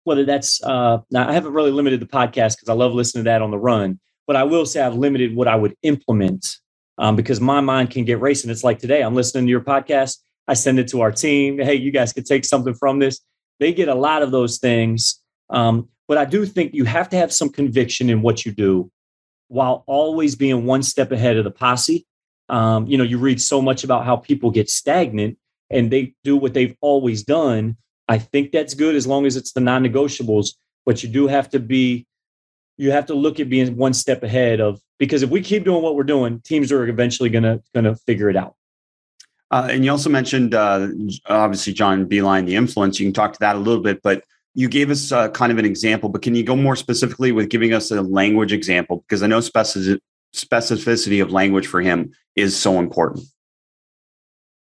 [0.04, 3.30] whether that's, uh, now I haven't really limited the podcast because I love listening to
[3.30, 6.58] that on the run, but I will say I've limited what I would implement
[6.98, 8.50] um, because my mind can get racing.
[8.50, 10.18] It's like today, I'm listening to your podcast.
[10.48, 11.60] I send it to our team.
[11.60, 13.22] Hey, you guys could take something from this.
[13.60, 15.22] They get a lot of those things.
[15.50, 18.92] Um, but I do think you have to have some conviction in what you do
[19.50, 22.06] while always being one step ahead of the posse.
[22.50, 25.38] Um, you know, you read so much about how people get stagnant
[25.70, 27.78] and they do what they've always done.
[28.08, 30.52] I think that's good as long as it's the non negotiables,
[30.86, 32.08] but you do have to be,
[32.78, 35.82] you have to look at being one step ahead of, because if we keep doing
[35.82, 38.56] what we're doing, teams are eventually going to, going to figure it out.
[39.50, 40.88] Uh, and you also mentioned, uh,
[41.28, 43.00] obviously, John Beilein, the influence.
[43.00, 44.24] You can talk to that a little bit, but
[44.56, 47.50] you gave us uh, kind of an example, but can you go more specifically with
[47.50, 49.06] giving us a language example?
[49.08, 50.02] Because I know specific,
[50.36, 53.26] specificity of language for him is so important.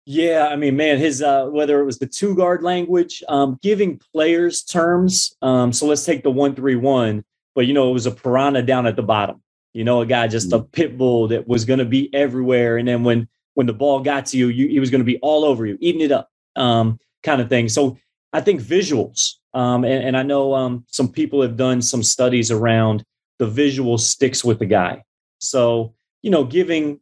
[0.06, 4.00] Yeah, I mean, man, his uh, whether it was the two guard language, um, giving
[4.14, 5.36] players terms.
[5.42, 7.24] Um, so let's take the one three one,
[7.56, 9.42] but you know, it was a piranha down at the bottom.
[9.74, 12.88] You know, a guy just a pit bull that was going to be everywhere, and
[12.88, 15.46] then when when the ball got to you, you he was going to be all
[15.46, 17.70] over you, eating it up, um, kind of thing.
[17.70, 17.98] So
[18.32, 22.50] I think visuals, um, and, and, I know um, some people have done some studies
[22.50, 23.04] around
[23.38, 25.04] the visual sticks with the guy.
[25.40, 27.00] So you know, giving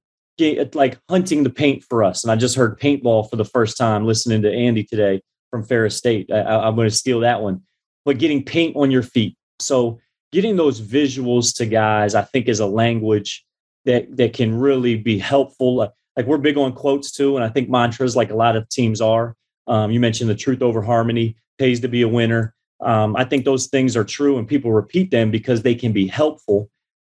[0.74, 2.24] like hunting the paint for us.
[2.24, 5.96] And I just heard paintball for the first time listening to Andy today from Ferris
[5.96, 6.32] State.
[6.32, 7.62] I, am going to steal that one.
[8.06, 9.38] But getting paint on your feet.
[9.60, 10.00] So
[10.32, 13.46] getting those visuals to guys, I think, is a language
[13.86, 15.76] that that can really be helpful.
[15.76, 18.68] Like, like we're big on quotes too, and I think mantras, like a lot of
[18.70, 19.36] teams are.
[19.68, 22.54] Um, you mentioned the truth over harmony pays to be a winner.
[22.82, 26.08] Um, I think those things are true, and people repeat them because they can be
[26.08, 26.70] helpful.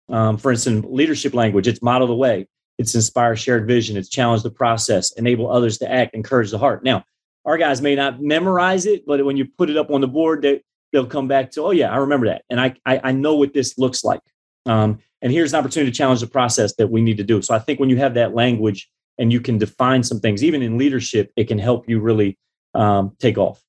[0.09, 2.47] Um, for instance, leadership language, it's model the way
[2.81, 6.83] it's inspire shared vision, it's challenge the process, enable others to act, encourage the heart.
[6.83, 7.05] Now,
[7.45, 10.41] our guys may not memorize it, but when you put it up on the board,
[10.41, 13.37] they, they'll come back to, oh yeah, I remember that, and I I, I know
[13.37, 14.21] what this looks like.
[14.67, 17.43] Um, and here's an opportunity to challenge the process that we need to do.
[17.43, 20.63] So I think when you have that language and you can define some things, even
[20.63, 22.39] in leadership, it can help you really
[22.75, 23.63] um, take off.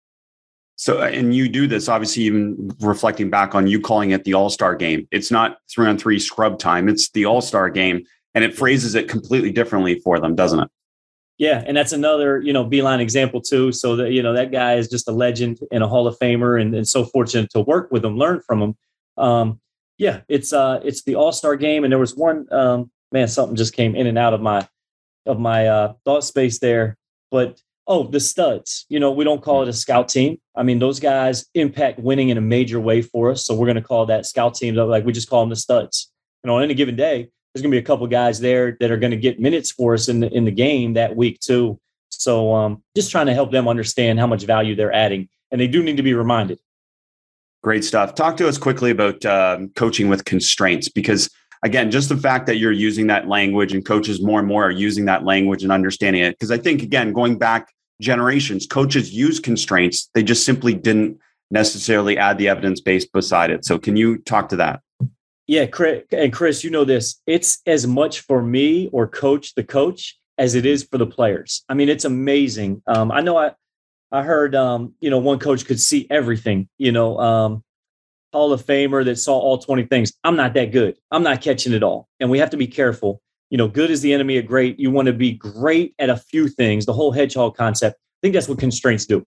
[0.76, 4.50] So, and you do this obviously, even reflecting back on you calling it the All
[4.50, 5.08] Star game.
[5.12, 8.96] It's not three on three scrub time; it's the All Star game and it phrases
[8.96, 10.70] it completely differently for them, doesn't it?
[11.42, 13.72] Yeah, and that's another you know Beilein example too.
[13.72, 16.62] So that you know that guy is just a legend and a Hall of Famer,
[16.62, 18.76] and, and so fortunate to work with him, learn from him.
[19.18, 19.60] Um,
[19.98, 23.56] yeah, it's uh it's the All Star game, and there was one um, man, something
[23.56, 24.68] just came in and out of my
[25.26, 26.96] of my uh, thought space there.
[27.32, 28.86] But oh, the studs.
[28.90, 30.38] You know, we don't call it a scout team.
[30.56, 33.44] I mean, those guys impact winning in a major way for us.
[33.44, 34.76] So we're going to call that scout team.
[34.76, 36.12] Like we just call them the studs.
[36.44, 38.98] And on any given day, there's going to be a couple guys there that are
[38.98, 41.80] going to get minutes for us in the in the game that week too.
[42.10, 45.68] So um, just trying to help them understand how much value they're adding, and they
[45.68, 46.60] do need to be reminded.
[47.64, 48.16] Great stuff.
[48.16, 51.30] Talk to us quickly about um, coaching with constraints because
[51.64, 54.72] again, just the fact that you're using that language and coaches more and more are
[54.72, 56.32] using that language and understanding it.
[56.32, 60.10] Because I think, again, going back generations, coaches use constraints.
[60.14, 61.20] They just simply didn't
[61.52, 63.66] necessarily add the evidence base beside it.
[63.66, 64.82] So, can you talk to that?
[65.48, 67.22] Yeah, Chris, and Chris, you know this.
[67.26, 71.64] It's as much for me or coach the coach as it is for the players.
[71.68, 72.82] I mean, it's amazing.
[72.88, 73.52] Um, I know I
[74.12, 76.70] I heard um, you know one coach could see everything.
[76.78, 77.64] You know, um,
[78.34, 80.14] Hall of Famer that saw all 20 things.
[80.24, 80.98] I'm not that good.
[81.12, 82.08] I'm not catching it all.
[82.20, 83.22] And we have to be careful.
[83.50, 84.80] You know, good is the enemy of great.
[84.80, 87.98] You want to be great at a few things, the whole hedgehog concept.
[88.00, 89.26] I think that's what constraints do.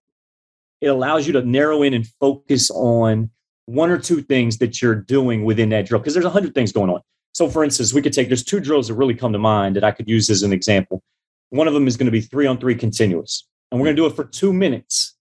[0.81, 3.29] It allows you to narrow in and focus on
[3.65, 6.71] one or two things that you're doing within that drill because there's a hundred things
[6.71, 7.01] going on.
[7.33, 9.83] So, for instance, we could take there's two drills that really come to mind that
[9.83, 11.03] I could use as an example.
[11.49, 14.01] One of them is going to be three on three continuous, and we're going to
[14.01, 15.15] do it for two minutes.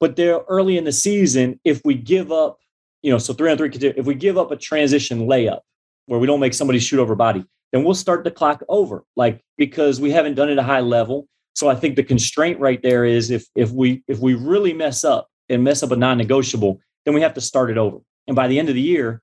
[0.00, 2.58] But there early in the season, if we give up
[3.02, 5.60] you know, so three on three, if we give up a transition layup
[6.06, 9.42] where we don't make somebody shoot over body, then we'll start the clock over, like
[9.58, 11.26] because we haven't done it at a high level.
[11.54, 15.04] So I think the constraint right there is if if we if we really mess
[15.04, 17.98] up and mess up a non-negotiable, then we have to start it over.
[18.26, 19.22] And by the end of the year,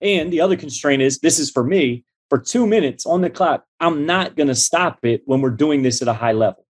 [0.00, 3.64] and the other constraint is this is for me for two minutes on the clock.
[3.80, 6.66] I'm not going to stop it when we're doing this at a high level.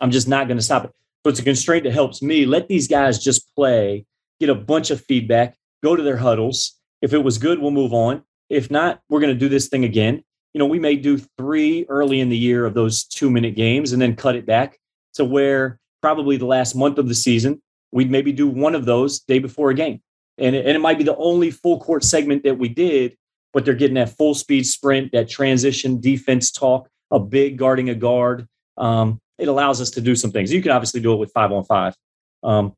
[0.00, 0.92] I'm just not going to stop it.
[1.24, 4.06] So it's a constraint that helps me let these guys just play,
[4.40, 6.78] get a bunch of feedback, go to their huddles.
[7.02, 8.22] If it was good, we'll move on.
[8.48, 10.22] If not, we're going to do this thing again.
[10.54, 13.92] You know, we may do three early in the year of those two minute games
[13.92, 14.78] and then cut it back
[15.14, 17.60] to where probably the last month of the season,
[17.92, 20.00] we'd maybe do one of those day before a game.
[20.36, 23.16] And it, and it might be the only full court segment that we did,
[23.52, 27.94] but they're getting that full speed sprint, that transition defense talk, a big guarding a
[27.94, 28.46] guard.
[28.76, 30.52] Um, it allows us to do some things.
[30.52, 31.94] You can obviously do it with five on five.
[32.42, 32.74] Um,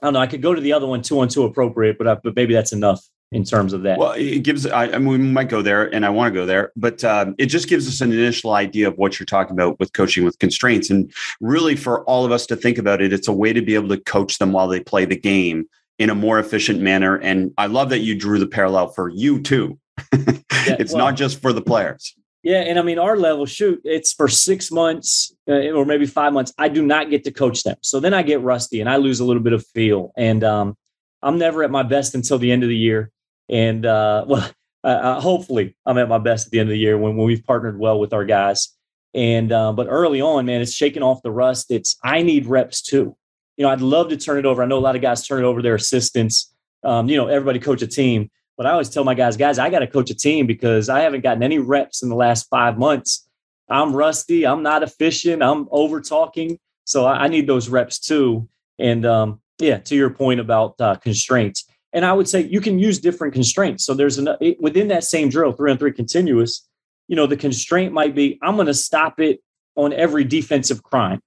[0.00, 0.20] I don't know.
[0.20, 2.54] I could go to the other one, two on two appropriate, but I, but maybe
[2.54, 3.00] that's enough
[3.32, 3.98] in terms of that.
[3.98, 4.66] Well, it gives.
[4.66, 7.34] I, I mean, we might go there, and I want to go there, but um,
[7.38, 10.38] it just gives us an initial idea of what you're talking about with coaching with
[10.38, 13.62] constraints, and really for all of us to think about it, it's a way to
[13.62, 15.66] be able to coach them while they play the game
[15.98, 17.16] in a more efficient manner.
[17.16, 19.78] And I love that you drew the parallel for you too.
[20.12, 22.14] yeah, it's well, not just for the players.
[22.42, 26.32] Yeah, and I mean our level, shoot, it's for six months uh, or maybe five
[26.32, 26.52] months.
[26.58, 29.20] I do not get to coach them, so then I get rusty and I lose
[29.20, 30.76] a little bit of feel, and um,
[31.22, 33.10] I'm never at my best until the end of the year.
[33.48, 34.50] And uh, well,
[34.84, 37.44] uh, hopefully, I'm at my best at the end of the year when, when we've
[37.44, 38.68] partnered well with our guys.
[39.14, 41.70] And uh, but early on, man, it's shaking off the rust.
[41.70, 43.16] It's I need reps too.
[43.56, 44.62] You know, I'd love to turn it over.
[44.62, 46.54] I know a lot of guys turn it over their assistants.
[46.82, 49.70] Um, you know, everybody coach a team but I always tell my guys, guys, I
[49.70, 52.78] got to coach a team because I haven't gotten any reps in the last five
[52.78, 53.28] months.
[53.68, 54.46] I'm rusty.
[54.46, 55.42] I'm not efficient.
[55.42, 56.58] I'm over talking.
[56.84, 58.48] So I, I, need those reps too.
[58.78, 61.64] And um, yeah, to your point about uh, constraints.
[61.92, 63.84] And I would say you can use different constraints.
[63.84, 66.66] So there's an it, within that same drill, three on three continuous.
[67.08, 69.40] You know, the constraint might be I'm going to stop it
[69.76, 71.20] on every defensive crime,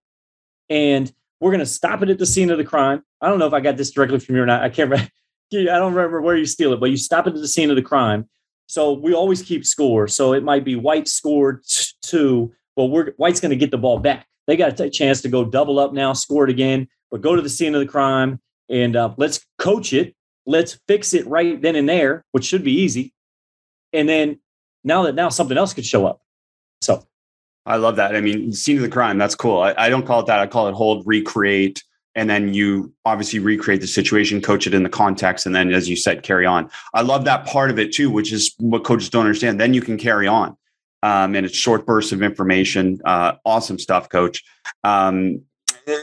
[0.69, 3.03] and we're going to stop it at the scene of the crime.
[3.21, 4.63] I don't know if I got this directly from you or not.
[4.63, 5.11] I can't remember.
[5.53, 7.75] I don't remember where you steal it, but you stop it at the scene of
[7.75, 8.27] the crime.
[8.67, 10.07] So we always keep score.
[10.07, 11.63] So it might be White scored
[12.01, 12.51] two.
[12.75, 14.27] but we're White's going to get the ball back.
[14.47, 17.41] They got a chance to go double up now, score it again, but go to
[17.41, 18.39] the scene of the crime
[18.69, 20.15] and uh, let's coach it.
[20.45, 23.13] Let's fix it right then and there, which should be easy.
[23.93, 24.39] And then
[24.83, 26.21] now that now something else could show up.
[26.81, 27.05] So
[27.65, 28.15] I love that.
[28.15, 29.59] I mean, scene of the crime, that's cool.
[29.61, 30.39] I, I don't call it that.
[30.39, 31.83] I call it hold, recreate,
[32.13, 35.89] and then you obviously recreate the situation, coach it in the context, and then, as
[35.89, 36.69] you said, carry on.
[36.93, 39.59] I love that part of it too, which is what coaches don't understand.
[39.59, 40.55] Then you can carry on,
[41.01, 43.01] um, and it's short bursts of information.
[43.03, 44.43] Uh, awesome stuff, coach.
[44.83, 45.41] Um,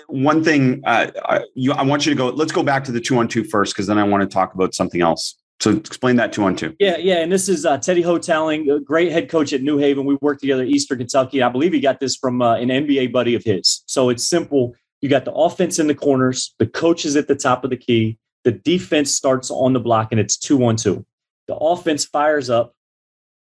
[0.07, 2.29] one thing uh, I, you, I want you to go.
[2.29, 4.55] Let's go back to the two on two first, because then I want to talk
[4.55, 5.39] about something else.
[5.61, 6.75] So explain that two on two.
[6.81, 7.23] Yeah, yeah.
[7.23, 10.05] And this is uh, Teddy Hotaling, a great head coach at New Haven.
[10.05, 11.43] We worked together Eastern Kentucky.
[11.43, 13.83] I believe he got this from uh, an NBA buddy of his.
[13.87, 14.75] So it's simple.
[15.01, 17.77] You got the offense in the corners, the coach is at the top of the
[17.77, 21.05] key, the defense starts on the block, and it's two on two.
[21.49, 22.75] The offense fires up,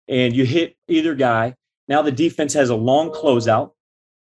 [0.07, 1.55] and you hit either guy.
[1.87, 3.71] Now the defense has a long closeout.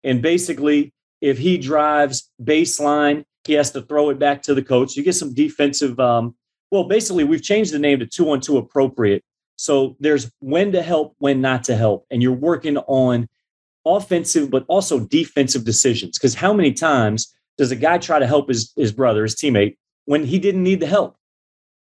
[0.03, 0.93] And basically,
[1.25, 4.95] if he drives baseline, he has to throw it back to the coach.
[4.95, 6.35] You get some defensive um,
[6.71, 9.25] Well, basically, we've changed the name to two on two appropriate.
[9.57, 12.05] So there's when to help, when not to help.
[12.11, 13.27] And you're working on
[13.87, 16.19] offensive, but also defensive decisions.
[16.19, 19.77] Because how many times does a guy try to help his, his brother, his teammate,
[20.05, 21.17] when he didn't need the help?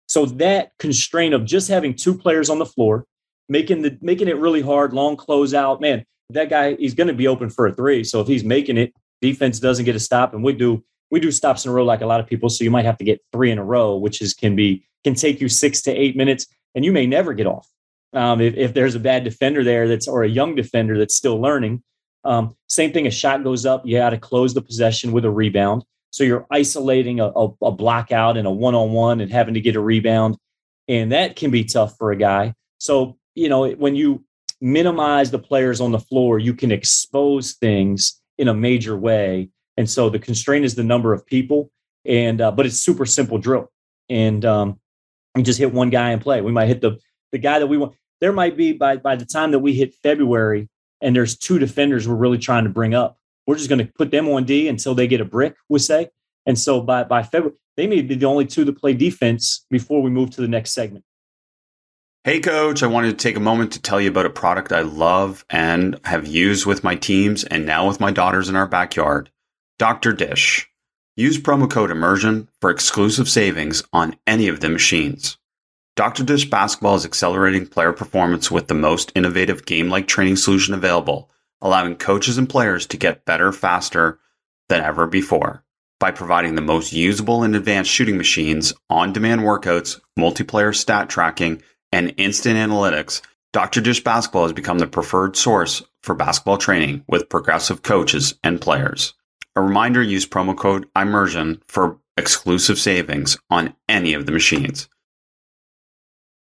[0.07, 3.05] So that constraint of just having two players on the floor,
[3.49, 7.27] making the making it really hard, long closeout, man, that guy he's going to be
[7.27, 8.03] open for a three.
[8.03, 8.93] So if he's making it,
[9.23, 12.01] defense doesn't get a stop, and we do we do stops in a row like
[12.01, 12.49] a lot of people.
[12.49, 15.15] So you might have to get three in a row, which is can be can
[15.15, 17.67] take you six to eight minutes, and you may never get off.
[18.13, 21.41] Um, if, if there's a bad defender there that's or a young defender that's still
[21.41, 21.81] learning.
[22.25, 25.29] Um, same thing, a shot goes up, you got to close the possession with a
[25.29, 25.83] rebound.
[26.11, 28.05] So you're isolating a, a, a
[28.37, 30.37] and a one on one and having to get a rebound.
[30.87, 32.53] And that can be tough for a guy.
[32.77, 34.23] So, you know, when you
[34.61, 39.49] minimize the players on the floor, you can expose things in a major way.
[39.77, 41.71] And so the constraint is the number of people.
[42.05, 43.71] And, uh, but it's super simple drill.
[44.09, 44.79] And um,
[45.35, 46.41] you just hit one guy and play.
[46.41, 46.99] We might hit the,
[47.31, 47.93] the guy that we want.
[48.21, 50.69] There might be by, by the time that we hit February
[51.01, 54.11] and there's two defenders we're really trying to bring up we're just going to put
[54.11, 56.09] them on D until they get a brick, we say.
[56.45, 60.01] And so by, by February, they may be the only two to play defense before
[60.01, 61.03] we move to the next segment.
[62.25, 64.79] Hey, coach, I wanted to take a moment to tell you about a product I
[64.79, 69.29] love and have used with my teams and now with my daughters in our backyard
[69.77, 70.13] Dr.
[70.13, 70.69] Dish.
[71.17, 75.37] Use promo code immersion for exclusive savings on any of the machines.
[75.97, 76.23] Dr.
[76.23, 81.29] Dish Basketball is accelerating player performance with the most innovative game like training solution available
[81.61, 84.17] allowing coaches and players to get better faster
[84.69, 85.61] than ever before
[85.99, 91.61] by providing the most usable and advanced shooting machines, on demand workouts, multiplayer stat tracking,
[91.93, 93.21] and instant analytics.
[93.53, 93.79] Dr.
[93.79, 99.13] Dish Basketball has become the preferred source for basketball training with progressive coaches and players.
[99.55, 104.89] A reminder use promo code IMMERSION for exclusive savings on any of the machines.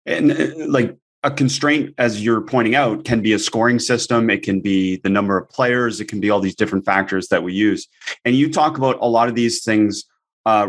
[0.04, 4.28] And uh, like a constraint, as you're pointing out, can be a scoring system.
[4.30, 6.00] It can be the number of players.
[6.00, 7.86] It can be all these different factors that we use.
[8.24, 10.04] And you talk about a lot of these things
[10.44, 10.66] uh,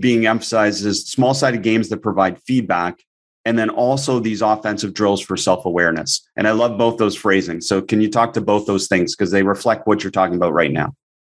[0.00, 3.02] being emphasized as small sided games that provide feedback.
[3.44, 6.26] And then also these offensive drills for self awareness.
[6.36, 7.60] And I love both those phrasing.
[7.60, 10.52] So, can you talk to both those things because they reflect what you're talking about
[10.52, 10.94] right now?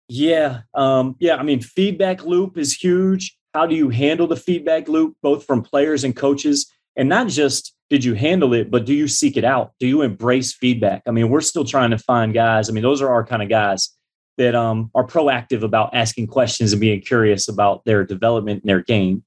[0.09, 0.63] Yeah.
[0.75, 1.37] Um, yeah.
[1.37, 3.37] I mean, feedback loop is huge.
[3.53, 6.71] How do you handle the feedback loop, both from players and coaches?
[6.97, 9.73] And not just did you handle it, but do you seek it out?
[9.81, 11.03] Do you embrace feedback?
[11.07, 12.69] I mean, we're still trying to find guys.
[12.69, 13.95] I mean, those are our kind of guys
[14.37, 18.83] that um, are proactive about asking questions and being curious about their development and their
[18.83, 19.25] game.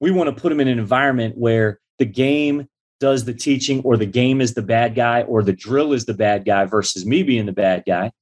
[0.00, 2.68] We want to put them in an environment where the game
[3.00, 6.14] does the teaching, or the game is the bad guy, or the drill is the
[6.14, 8.12] bad guy versus me being the bad guy.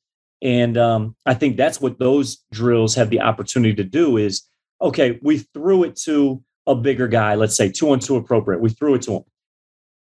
[0.43, 4.47] And um, I think that's what those drills have the opportunity to do is
[4.83, 8.63] okay, we threw it to a bigger guy, let's say two on two appropriate.
[8.63, 9.25] We threw it to him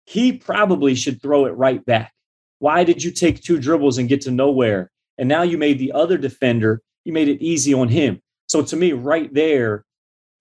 [0.09, 2.11] he probably should throw it right back.
[2.57, 4.89] Why did you take two dribbles and get to nowhere?
[5.19, 8.19] And now you made the other defender, you made it easy on him.
[8.47, 9.85] So to me, right there,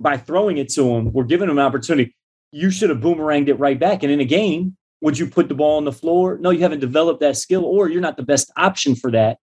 [0.01, 2.17] by throwing it to him, we're giving him an opportunity.
[2.51, 4.03] You should have boomeranged it right back.
[4.03, 6.39] And in a game, would you put the ball on the floor?
[6.39, 9.39] No, you haven't developed that skill, or you're not the best option for that.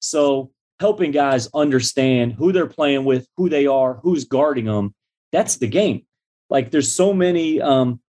[0.00, 4.94] So helping guys understand who they're playing with, who they are, who's guarding them,
[5.32, 6.06] that's the game.
[6.48, 8.00] Like there's so many um,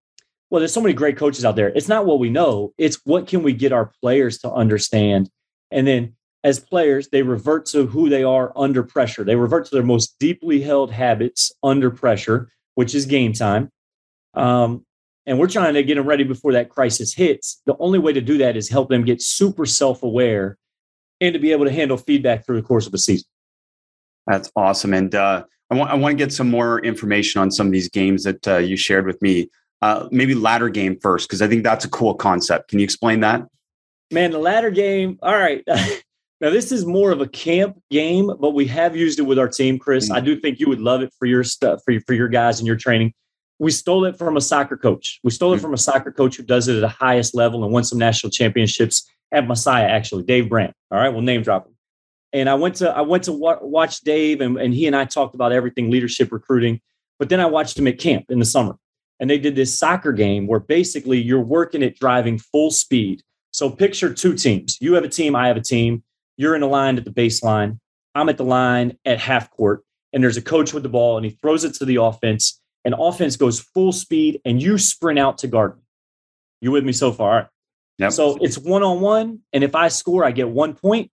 [0.52, 1.70] well, there's so many great coaches out there.
[1.70, 5.30] It's not what we know, it's what can we get our players to understand.
[5.70, 9.24] And then as players, they revert to who they are under pressure.
[9.24, 13.70] They revert to their most deeply held habits under pressure, which is game time.
[14.34, 14.84] Um,
[15.26, 17.62] and we're trying to get them ready before that crisis hits.
[17.66, 20.58] The only way to do that is help them get super self aware
[21.20, 23.28] and to be able to handle feedback through the course of a season.
[24.26, 24.94] That's awesome.
[24.94, 27.88] And uh, I, want, I want to get some more information on some of these
[27.88, 29.48] games that uh, you shared with me
[29.80, 32.68] uh, maybe ladder game first because I think that's a cool concept.
[32.68, 33.46] Can you explain that?
[34.12, 35.18] Man, the ladder game.
[35.22, 35.62] All right.
[35.66, 39.48] now this is more of a camp game, but we have used it with our
[39.48, 40.06] team, Chris.
[40.06, 40.16] Mm-hmm.
[40.16, 42.60] I do think you would love it for your stuff for your, for your guys
[42.60, 43.12] and your training.
[43.62, 45.20] We stole it from a soccer coach.
[45.22, 45.62] We stole it mm-hmm.
[45.62, 48.30] from a soccer coach who does it at the highest level and won some national
[48.30, 49.86] championships at Messiah.
[49.86, 50.74] Actually, Dave Brandt.
[50.90, 51.74] All right, we'll name drop him.
[52.32, 55.04] And I went to I went to wa- watch Dave, and, and he and I
[55.04, 56.80] talked about everything leadership recruiting.
[57.18, 58.76] But then I watched him at camp in the summer
[59.22, 63.22] and they did this soccer game where basically you're working at driving full speed.
[63.52, 64.78] So picture two teams.
[64.80, 66.02] You have a team, I have a team.
[66.36, 67.78] You're in a line at the baseline.
[68.16, 71.24] I'm at the line at half court, and there's a coach with the ball, and
[71.24, 75.38] he throws it to the offense, and offense goes full speed, and you sprint out
[75.38, 75.82] to guard me.
[76.60, 77.50] You with me so far?
[77.98, 78.12] Yep.
[78.12, 81.10] So it's one on one, and if I score, I get one point.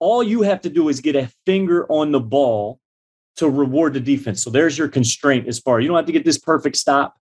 [0.00, 2.80] All you have to do is get a finger on the ball
[3.36, 4.42] to reward the defense.
[4.42, 5.80] So there's your constraint as far.
[5.80, 7.16] You don't have to get this perfect stop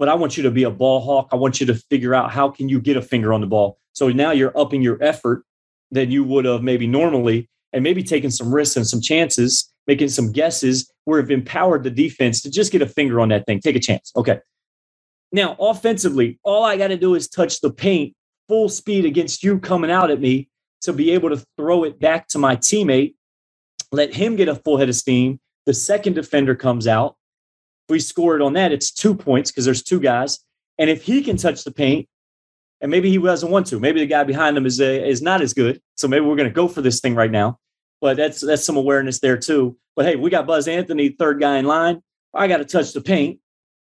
[0.00, 1.28] but I want you to be a ball hawk.
[1.30, 3.78] I want you to figure out how can you get a finger on the ball.
[3.92, 5.44] So now you're upping your effort
[5.90, 10.08] than you would have maybe normally, and maybe taking some risks and some chances, making
[10.08, 13.58] some guesses where have empowered the defense to just get a finger on that thing,
[13.58, 14.12] take a chance.
[14.14, 14.38] Okay.
[15.32, 18.14] Now, offensively, all I got to do is touch the paint
[18.48, 20.48] full speed against you coming out at me
[20.82, 23.14] to be able to throw it back to my teammate,
[23.90, 25.40] let him get a full head of steam.
[25.66, 27.16] The second defender comes out.
[27.88, 30.38] If we score it on that, it's two points because there's two guys.
[30.78, 32.08] And if he can touch the paint,
[32.80, 35.42] and maybe he doesn't want to, maybe the guy behind him is uh, is not
[35.42, 35.80] as good.
[35.96, 37.58] So maybe we're going to go for this thing right now.
[38.00, 39.76] But that's that's some awareness there too.
[39.96, 42.02] But hey, we got Buzz Anthony, third guy in line.
[42.32, 43.40] I got to touch the paint.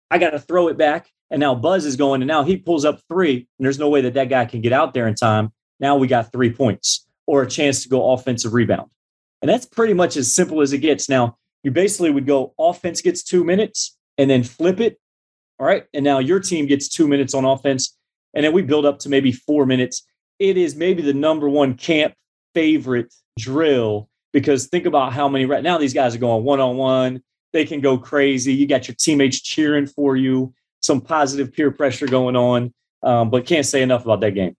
[0.10, 1.12] I got to throw it back.
[1.30, 4.02] And now Buzz is going, and now he pulls up three, and there's no way
[4.02, 5.52] that that guy can get out there in time.
[5.80, 8.92] Now we got three points or a chance to go offensive rebound.
[9.42, 11.10] And that's pretty much as simple as it gets.
[11.10, 15.00] Now, you basically would go offense gets two minutes and then flip it.
[15.60, 15.86] All right.
[15.94, 17.98] And now your team gets two minutes on offense.
[18.34, 20.06] And then we build up to maybe four minutes.
[20.40, 22.14] It is maybe the number one camp
[22.54, 26.78] favorite drill because think about how many right now these guys are going one on
[26.78, 27.24] one.
[27.54, 28.54] They can go crazy.
[28.54, 32.74] You got your teammates cheering for you some positive peer pressure going on.
[33.04, 34.56] Um, but can't say enough about that game.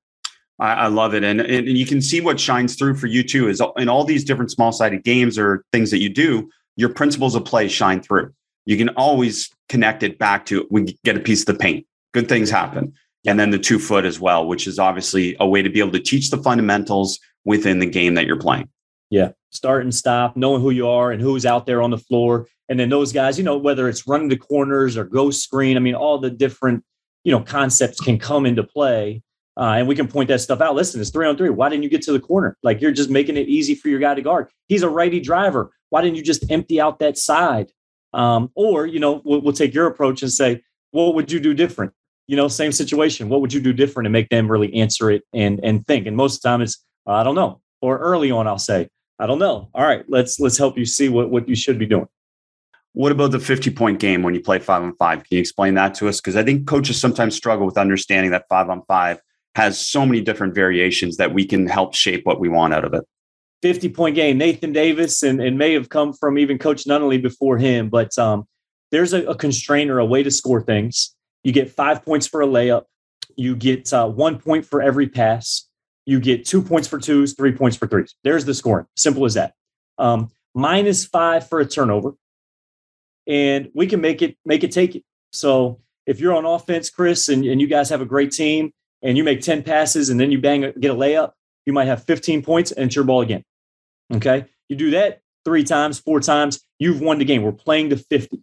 [0.58, 3.48] I, I love it, and, and you can see what shines through for you too
[3.48, 6.48] is in all these different small sided games or things that you do.
[6.76, 8.32] Your principles of play shine through.
[8.64, 11.86] You can always connect it back to we get a piece of the paint.
[12.14, 12.94] Good things happen,
[13.26, 15.92] and then the two foot as well, which is obviously a way to be able
[15.92, 18.68] to teach the fundamentals within the game that you're playing.
[19.08, 22.46] Yeah, start and stop, knowing who you are and who's out there on the floor,
[22.68, 25.80] and then those guys, you know, whether it's running the corners or ghost screen, I
[25.80, 26.84] mean, all the different,
[27.24, 29.22] you know, concepts can come into play.
[29.58, 30.74] Uh, and we can point that stuff out.
[30.74, 31.48] Listen, it's three on three.
[31.48, 32.58] Why didn't you get to the corner?
[32.62, 34.48] Like you're just making it easy for your guy to guard.
[34.68, 35.70] He's a righty driver.
[35.88, 37.70] Why didn't you just empty out that side?
[38.12, 41.54] Um, or, you know, we'll, we'll take your approach and say, what would you do
[41.54, 41.92] different?
[42.26, 43.30] You know, same situation.
[43.30, 46.06] What would you do different and make them really answer it and and think?
[46.06, 47.60] And most of the time it's, I don't know.
[47.80, 48.88] Or early on, I'll say,
[49.18, 49.68] I don't know.
[49.74, 52.08] All right, let's let's help you see what, what you should be doing.
[52.92, 55.18] What about the 50 point game when you play five on five?
[55.18, 56.20] Can you explain that to us?
[56.20, 59.20] Because I think coaches sometimes struggle with understanding that five on five
[59.54, 62.94] has so many different variations that we can help shape what we want out of
[62.94, 63.04] it.
[63.62, 64.38] 50 point game.
[64.38, 68.46] Nathan Davis and, and may have come from even Coach Nunnally before him, but um,
[68.90, 71.14] there's a, a constraint or a way to score things.
[71.42, 72.84] You get five points for a layup.
[73.36, 75.65] You get uh, one point for every pass.
[76.06, 78.14] You get two points for twos, three points for threes.
[78.24, 78.86] There's the scoring.
[78.96, 79.54] Simple as that.
[79.98, 82.14] Um, minus five for a turnover
[83.26, 85.04] and we can make it make it take it.
[85.32, 89.16] So if you're on offense, Chris, and, and you guys have a great team and
[89.16, 91.32] you make 10 passes and then you bang get a layup,
[91.66, 93.42] you might have 15 points and it's your ball again.
[94.14, 94.46] Okay.
[94.68, 97.42] You do that three times, four times, you've won the game.
[97.42, 98.40] We're playing to 50.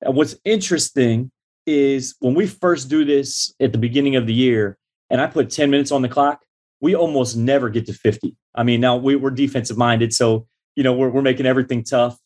[0.00, 1.30] And what's interesting
[1.66, 4.76] is when we first do this at the beginning of the year
[5.10, 6.42] and I put 10 minutes on the clock,
[6.84, 8.36] we almost never get to 50.
[8.54, 10.12] I mean, now we, are defensive minded.
[10.12, 12.18] So, you know, we're, we're making everything tough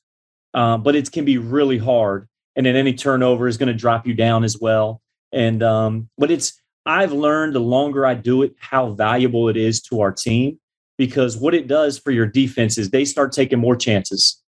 [0.55, 2.29] um, but it can be really hard.
[2.57, 5.01] And then any turnover is going to drop you down as well.
[5.33, 9.81] And um, but it's I've learned the longer I do it how valuable it is
[9.83, 10.59] to our team
[10.97, 14.43] because what it does for your defense is they start taking more chances.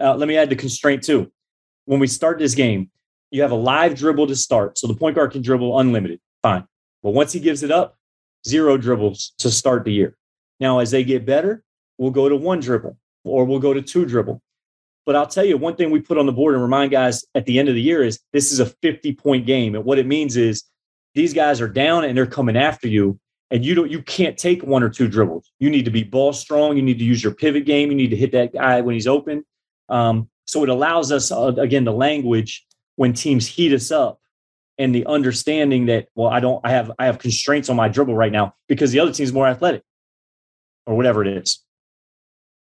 [0.00, 1.30] Uh, let me add the constraint too.
[1.84, 2.90] When we start this game,
[3.30, 6.20] you have a live dribble to start, so the point guard can dribble unlimited.
[6.42, 6.66] Fine,
[7.02, 7.97] but once he gives it up,
[8.46, 10.16] zero dribbles to start the year.
[10.60, 11.62] Now, as they get better,
[11.98, 14.42] we'll go to one dribble or we'll go to two dribble.
[15.06, 17.46] But I'll tell you one thing we put on the board and remind guys at
[17.46, 19.74] the end of the year is this is a 50 point game.
[19.74, 20.64] And what it means is
[21.14, 23.18] these guys are down and they're coming after you.
[23.50, 25.50] And you don't you can't take one or two dribbles.
[25.58, 26.76] You need to be ball strong.
[26.76, 27.90] You need to use your pivot game.
[27.90, 29.42] You need to hit that guy when he's open.
[29.88, 32.66] Um, so it allows us uh, again the language
[32.96, 34.20] when teams heat us up
[34.78, 38.16] and the understanding that well I don't I have I have constraints on my dribble
[38.16, 39.82] right now because the other team's more athletic
[40.86, 41.62] or whatever it is.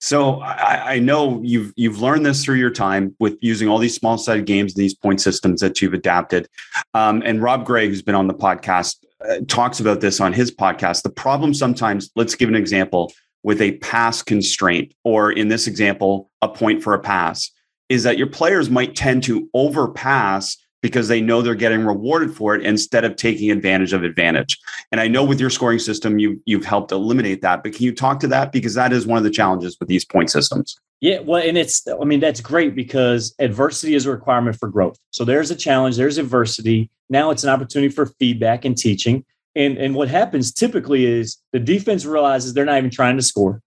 [0.03, 3.95] So I, I, know you've you've learned this through your time with using all these
[3.95, 6.47] small sided games, these point systems that you've adapted.
[6.95, 8.97] Um, and Rob Gray, who's been on the podcast,
[9.29, 11.03] uh, talks about this on his podcast.
[11.03, 16.31] The problem sometimes, let's give an example with a pass constraint, or in this example,
[16.41, 17.51] a point for a pass,
[17.87, 22.55] is that your players might tend to overpass because they know they're getting rewarded for
[22.55, 24.57] it instead of taking advantage of advantage.
[24.91, 27.63] And I know with your scoring system, you you've helped eliminate that.
[27.63, 30.05] But can you talk to that because that is one of the challenges with these
[30.05, 30.75] point systems?
[30.99, 34.97] Yeah, well, and it's I mean that's great because adversity is a requirement for growth.
[35.11, 36.89] So there's a challenge, there's adversity.
[37.09, 39.25] Now it's an opportunity for feedback and teaching.
[39.55, 43.61] And and what happens typically is the defense realizes they're not even trying to score.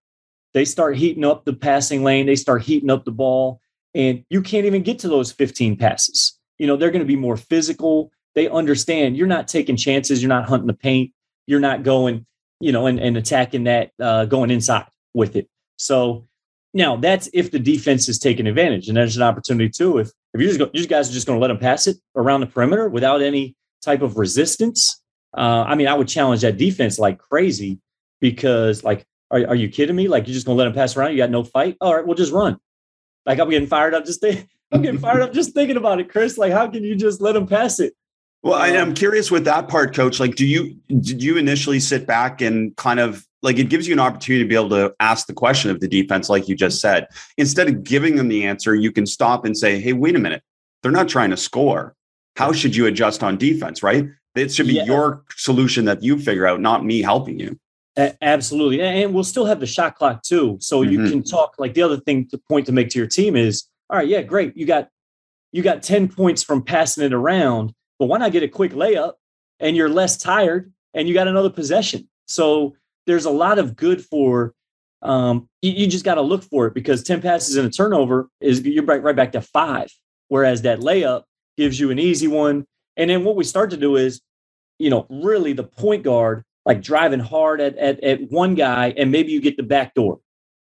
[0.52, 3.60] They start heating up the passing lane, they start heating up the ball,
[3.92, 7.16] and you can't even get to those 15 passes you know, they're going to be
[7.16, 8.10] more physical.
[8.34, 11.12] they understand you're not taking chances, you're not hunting the paint,
[11.46, 12.26] you're not going,
[12.60, 15.48] you know, and, and attacking that, uh, going inside with it.
[15.76, 16.26] So
[16.72, 19.98] now that's if the defense is taking advantage, and there's an opportunity too.
[19.98, 21.96] If if you just go, you guys are just going to let them pass it
[22.16, 25.00] around the perimeter without any type of resistance.
[25.36, 27.78] Uh, I mean, I would challenge that defense like crazy
[28.20, 30.08] because, like, are, are you kidding me?
[30.08, 31.12] Like, you're just going to let them pass around?
[31.12, 31.76] You got no fight?
[31.80, 32.58] All right, we'll just run.
[33.26, 34.20] Like, I'm getting fired up just
[34.74, 36.36] I'm getting fired up just thinking about it, Chris.
[36.36, 37.94] Like, how can you just let them pass it?
[38.42, 40.20] Well, I, am curious with that part, Coach.
[40.20, 43.92] Like, do you did you initially sit back and kind of like it gives you
[43.92, 46.80] an opportunity to be able to ask the question of the defense, like you just
[46.80, 47.06] said.
[47.38, 50.42] Instead of giving them the answer, you can stop and say, hey, wait a minute.
[50.82, 51.94] They're not trying to score.
[52.36, 54.06] How should you adjust on defense, right?
[54.34, 54.84] It should be yeah.
[54.84, 57.58] your solution that you figure out, not me helping you.
[57.96, 58.82] absolutely.
[58.82, 60.58] And we'll still have the shot clock too.
[60.60, 60.90] So mm-hmm.
[60.92, 63.68] you can talk like the other thing to point to make to your team is,
[63.90, 64.56] all right, yeah, great.
[64.56, 64.88] You got
[65.52, 69.12] you got 10 points from passing it around, but why not get a quick layup
[69.60, 72.08] and you're less tired and you got another possession?
[72.26, 72.74] So
[73.06, 74.52] there's a lot of good for
[75.02, 78.28] um, you, you just got to look for it because 10 passes and a turnover
[78.40, 79.88] is you're right, right back to five.
[80.28, 81.24] Whereas that layup
[81.56, 82.64] gives you an easy one.
[82.96, 84.20] And then what we start to do is,
[84.78, 89.12] you know, really the point guard, like driving hard at, at, at one guy, and
[89.12, 90.18] maybe you get the back door.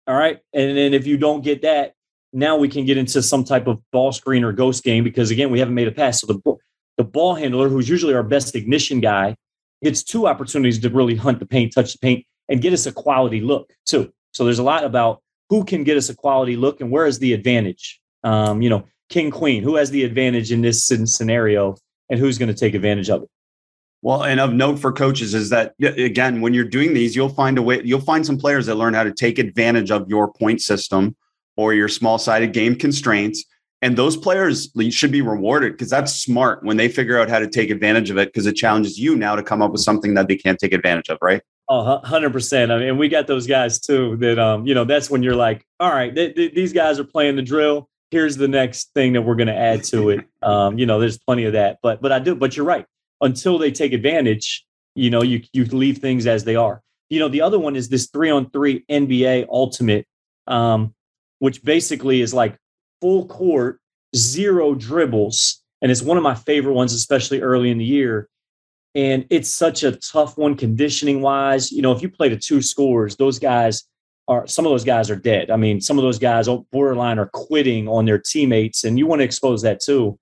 [0.06, 0.38] All right.
[0.54, 1.94] And then if you don't get that,
[2.32, 5.50] now we can get into some type of ball screen or ghost game because again,
[5.50, 6.20] we haven't made a pass.
[6.20, 6.56] So the,
[6.96, 9.36] the ball handler, who's usually our best ignition guy,
[9.82, 12.92] gets two opportunities to really hunt the paint, touch the paint, and get us a
[12.92, 14.12] quality look too.
[14.32, 17.18] So there's a lot about who can get us a quality look and where is
[17.18, 18.00] the advantage.
[18.24, 21.76] Um, you know, king queen, who has the advantage in this scenario,
[22.10, 23.28] and who's going to take advantage of it.
[24.00, 27.58] Well, and of note for coaches is that again, when you're doing these, you'll find
[27.58, 27.82] a way.
[27.84, 31.16] You'll find some players that learn how to take advantage of your point system
[31.58, 33.44] or your small-sided game constraints
[33.80, 37.46] and those players should be rewarded because that's smart when they figure out how to
[37.46, 40.26] take advantage of it because it challenges you now to come up with something that
[40.26, 41.42] they can't take advantage of, right?
[41.68, 42.70] Oh, 100%.
[42.70, 45.64] I mean, we got those guys too that, um, you know, that's when you're like,
[45.78, 47.88] all right, th- th- these guys are playing the drill.
[48.10, 50.24] Here's the next thing that we're going to add to it.
[50.40, 52.86] Um, you know, there's plenty of that, but, but I do, but you're right.
[53.20, 56.80] Until they take advantage, you know, you, you leave things as they are.
[57.10, 60.06] You know, the other one is this three on three NBA ultimate,
[60.46, 60.94] um,
[61.38, 62.56] which basically is like
[63.00, 63.80] full court,
[64.16, 65.62] zero dribbles.
[65.80, 68.28] And it's one of my favorite ones, especially early in the year.
[68.94, 71.70] And it's such a tough one conditioning wise.
[71.70, 73.84] You know, if you play to two scores, those guys
[74.26, 75.50] are some of those guys are dead.
[75.50, 79.20] I mean, some of those guys borderline are quitting on their teammates, and you want
[79.20, 80.18] to expose that too.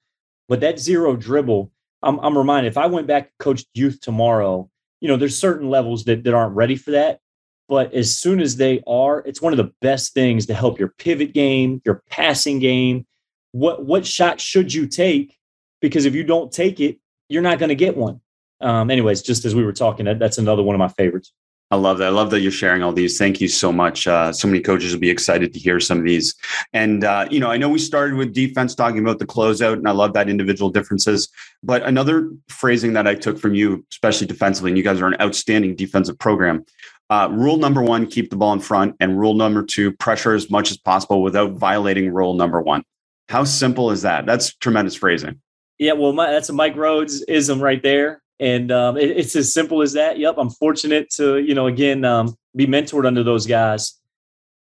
[0.49, 5.09] But that zero dribble, I'm, I'm reminded if I went back coach youth tomorrow, you
[5.09, 7.21] know, there's certain levels that, that aren't ready for that.
[7.69, 10.95] But as soon as they are, it's one of the best things to help your
[10.99, 13.07] pivot game, your passing game.
[13.53, 15.37] What what shot should you take?
[15.81, 16.99] Because if you don't take it,
[17.29, 18.21] you're not going to get one.
[18.61, 21.33] Um, anyways, just as we were talking, that, that's another one of my favorites.
[21.71, 22.07] I love that.
[22.07, 23.19] I love that you're sharing all these.
[23.19, 24.07] Thank you so much.
[24.07, 26.33] Uh, so many coaches will be excited to hear some of these.
[26.73, 29.89] And, uh, you know, I know we started with defense talking about the closeout, and
[29.89, 31.29] I love that individual differences.
[31.65, 35.21] But another phrasing that I took from you, especially defensively, and you guys are an
[35.21, 36.65] outstanding defensive program,
[37.11, 38.97] uh, rule number one, keep the ball in front.
[39.01, 42.83] And rule number two, pressure as much as possible without violating rule number one.
[43.29, 44.27] How simple is that?
[44.27, 45.41] That's tremendous phrasing.
[45.79, 48.23] Yeah, well, my, that's a Mike Rhoades ism right there.
[48.39, 50.19] And um, it, it's as simple as that.
[50.19, 53.99] Yep, I'm fortunate to, you know, again, um, be mentored under those guys.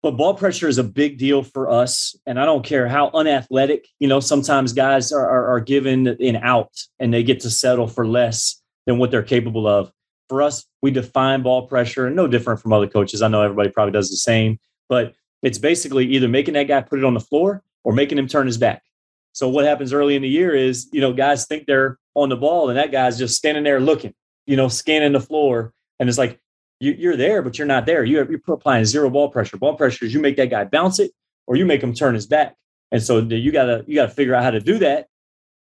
[0.01, 2.15] But ball pressure is a big deal for us.
[2.25, 6.35] And I don't care how unathletic, you know, sometimes guys are, are, are given an
[6.37, 9.91] out and they get to settle for less than what they're capable of
[10.29, 13.21] for us, we define ball pressure and no different from other coaches.
[13.21, 14.59] I know everybody probably does the same,
[14.89, 18.27] but it's basically either making that guy put it on the floor or making him
[18.27, 18.83] turn his back.
[19.33, 22.37] So what happens early in the year is, you know, guys think they're on the
[22.37, 24.13] ball and that guy's just standing there looking,
[24.45, 25.73] you know, scanning the floor.
[25.99, 26.39] And it's like,
[26.79, 28.03] you, are there, but you're not there.
[28.03, 29.57] You're, you're applying zero ball pressure.
[29.57, 31.11] Ball pressure is you make that guy bounce it
[31.47, 32.55] or you make him turn his back.
[32.91, 35.07] And so you gotta, you gotta figure out how to do that.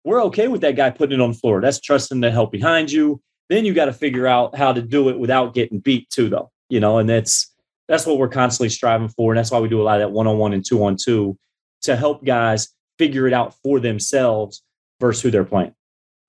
[0.03, 1.61] We're okay with that guy putting it on the floor.
[1.61, 3.21] That's trusting the help behind you.
[3.49, 6.51] Then you got to figure out how to do it without getting beat too, though.
[6.69, 7.53] You know, and that's
[7.87, 10.13] that's what we're constantly striving for, and that's why we do a lot of that
[10.13, 11.37] one on one and two on two
[11.83, 14.63] to help guys figure it out for themselves
[14.99, 15.73] versus who they're playing.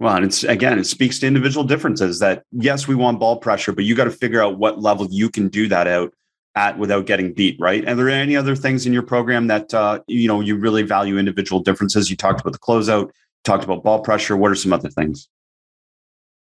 [0.01, 3.73] Well, and it's again, it speaks to individual differences that yes, we want ball pressure,
[3.73, 6.15] but you got to figure out what level you can do that out
[6.55, 7.89] at without getting beat, right?
[7.89, 11.19] Are there any other things in your program that uh, you know you really value
[11.19, 12.11] individual differences?
[12.11, 13.11] You talked about the closeout,
[13.45, 14.37] talked about ball pressure.
[14.37, 15.29] What are some other things?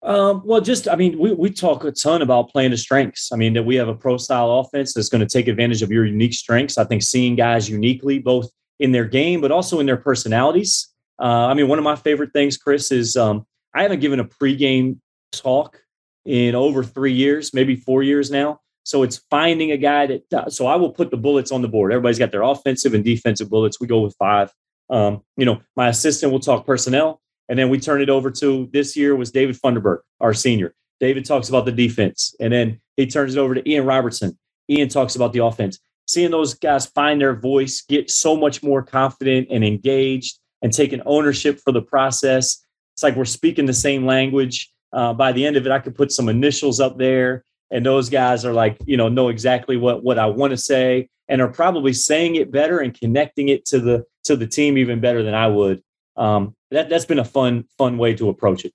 [0.05, 3.31] Um, well, just I mean, we we talk a ton about playing to strengths.
[3.33, 5.91] I mean, that we have a pro style offense that's going to take advantage of
[5.91, 6.77] your unique strengths.
[6.77, 8.49] I think seeing guys uniquely, both
[8.79, 10.89] in their game but also in their personalities.
[11.19, 14.25] Uh, I mean, one of my favorite things, Chris, is um, I haven't given a
[14.25, 14.99] pregame
[15.31, 15.81] talk
[16.25, 18.59] in over three years, maybe four years now.
[18.83, 20.53] So it's finding a guy that.
[20.53, 21.91] So I will put the bullets on the board.
[21.91, 23.79] Everybody's got their offensive and defensive bullets.
[23.79, 24.51] We go with five.
[24.89, 28.69] Um, you know, my assistant will talk personnel, and then we turn it over to
[28.73, 30.73] this year was David Funderburk, our senior.
[30.99, 34.37] David talks about the defense, and then he turns it over to Ian Robertson.
[34.69, 35.79] Ian talks about the offense.
[36.07, 41.01] Seeing those guys find their voice, get so much more confident and engaged, and taking
[41.05, 42.63] ownership for the process.
[42.95, 44.71] It's like we're speaking the same language.
[44.93, 48.09] Uh, by the end of it, I could put some initials up there, and those
[48.09, 51.49] guys are like, you know, know exactly what what I want to say, and are
[51.49, 55.33] probably saying it better and connecting it to the to the team even better than
[55.33, 55.83] I would.
[56.15, 58.73] Um, that that's been a fun fun way to approach it.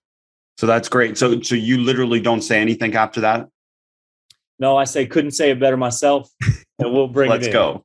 [0.59, 1.17] So that's great.
[1.19, 3.49] So so you literally don't say anything after that?
[4.59, 6.29] No, I say couldn't say it better myself,
[6.79, 7.85] and we'll bring Let's go.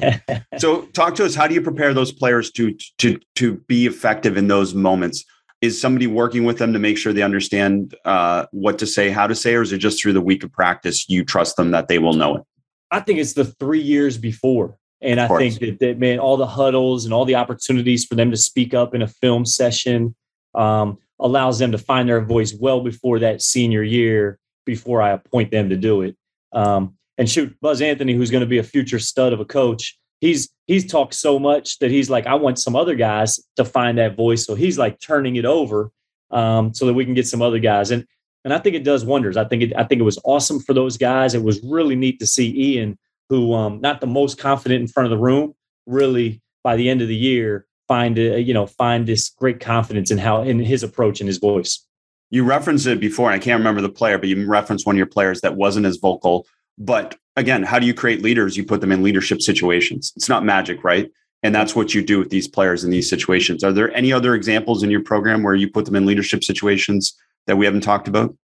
[0.58, 1.34] so talk to us.
[1.34, 5.24] How do you prepare those players to to to be effective in those moments?
[5.60, 9.26] Is somebody working with them to make sure they understand uh, what to say, how
[9.26, 11.88] to say, or is it just through the week of practice you trust them that
[11.88, 12.42] they will know it?
[12.90, 14.78] I think it's the three years before.
[15.02, 18.30] And I think that, that, man, all the huddles and all the opportunities for them
[18.30, 20.14] to speak up in a film session,
[20.54, 25.50] um, allows them to find their voice well before that senior year before I appoint
[25.50, 26.16] them to do it.
[26.52, 29.98] Um, and shoot, Buzz Anthony, who's going to be a future stud of a coach,
[30.20, 33.98] he's he's talked so much that he's like, I want some other guys to find
[33.98, 34.44] that voice.
[34.44, 35.90] So he's like turning it over
[36.30, 37.90] um, so that we can get some other guys.
[37.90, 38.06] And
[38.44, 39.36] and I think it does wonders.
[39.36, 41.34] I think it I think it was awesome for those guys.
[41.34, 42.98] It was really neat to see Ian,
[43.30, 45.54] who um, not the most confident in front of the room,
[45.86, 50.10] really by the end of the year find a, you know find this great confidence
[50.10, 51.86] in how in his approach and his voice.
[52.28, 54.98] You referenced it before, and I can't remember the player, but you referenced one of
[54.98, 56.46] your players that wasn't as vocal.
[56.78, 58.56] But again, how do you create leaders?
[58.56, 60.12] You put them in leadership situations.
[60.14, 61.10] It's not magic, right?
[61.42, 63.64] And that's what you do with these players in these situations.
[63.64, 67.16] Are there any other examples in your program where you put them in leadership situations
[67.46, 68.36] that we haven't talked about?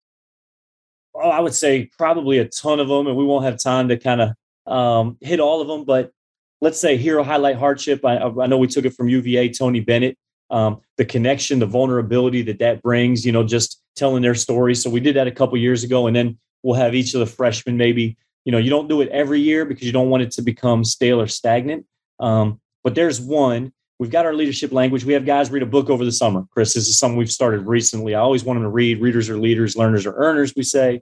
[1.14, 3.96] Oh, I would say probably a ton of them, and we won't have time to
[3.96, 4.30] kind of
[4.66, 5.84] um, hit all of them.
[5.84, 6.12] But
[6.60, 8.04] let's say hero highlight hardship.
[8.04, 10.18] I, I know we took it from UVA, Tony Bennett.
[10.48, 14.76] Um, the connection, the vulnerability that that brings, you know, just telling their story.
[14.76, 17.26] So we did that a couple years ago, and then we'll have each of the
[17.26, 18.16] freshmen maybe.
[18.44, 20.84] You know, you don't do it every year because you don't want it to become
[20.84, 21.84] stale or stagnant.
[22.20, 23.72] Um, but there's one.
[23.98, 25.04] We've got our leadership language.
[25.04, 26.44] We have guys read a book over the summer.
[26.52, 28.14] Chris, this is something we've started recently.
[28.14, 29.00] I always want them to read.
[29.00, 31.00] Readers are leaders, learners are earners, we say.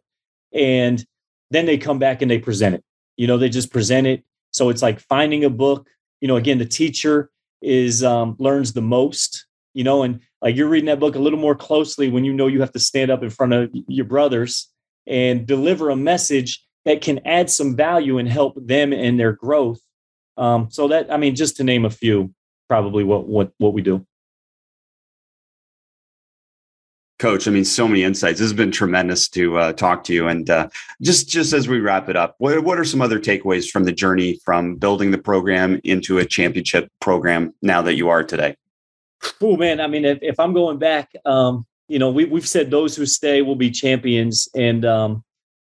[0.55, 1.05] And
[1.51, 2.85] then they come back and they present it.
[3.17, 5.89] You know, they just present it so it's like finding a book.
[6.21, 9.47] You know, again, the teacher is um, learns the most.
[9.75, 12.47] You know, and like you're reading that book a little more closely when you know
[12.47, 14.71] you have to stand up in front of your brothers
[15.07, 19.81] and deliver a message that can add some value and help them in their growth.
[20.37, 22.33] Um, so that I mean, just to name a few,
[22.69, 24.07] probably what what what we do.
[27.21, 28.41] Coach, I mean, so many insights.
[28.41, 30.27] This has been tremendous to uh, talk to you.
[30.27, 30.69] And uh,
[31.01, 33.93] just just as we wrap it up, what, what are some other takeaways from the
[33.93, 38.57] journey from building the program into a championship program now that you are today?
[39.41, 42.71] Oh man, I mean, if, if I'm going back, um, you know, we we've said
[42.71, 45.25] those who stay will be champions, and um,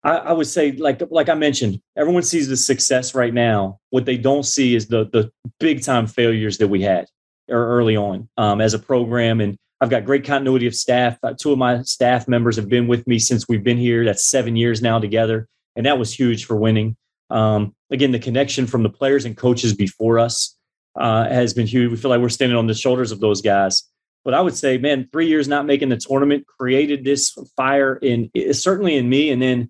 [0.05, 3.81] I, I would say, like like I mentioned, everyone sees the success right now.
[3.91, 7.07] What they don't see is the the big time failures that we had
[7.49, 11.19] early on um, as a program and I've got great continuity of staff.
[11.25, 14.05] Uh, two of my staff members have been with me since we've been here.
[14.05, 15.49] That's seven years now together.
[15.75, 16.97] And that was huge for winning.
[17.31, 20.57] Um, again, the connection from the players and coaches before us
[20.95, 21.91] uh, has been huge.
[21.91, 23.83] We feel like we're standing on the shoulders of those guys.
[24.25, 28.31] But I would say, man, three years not making the tournament created this fire in
[28.53, 29.69] certainly in me, and then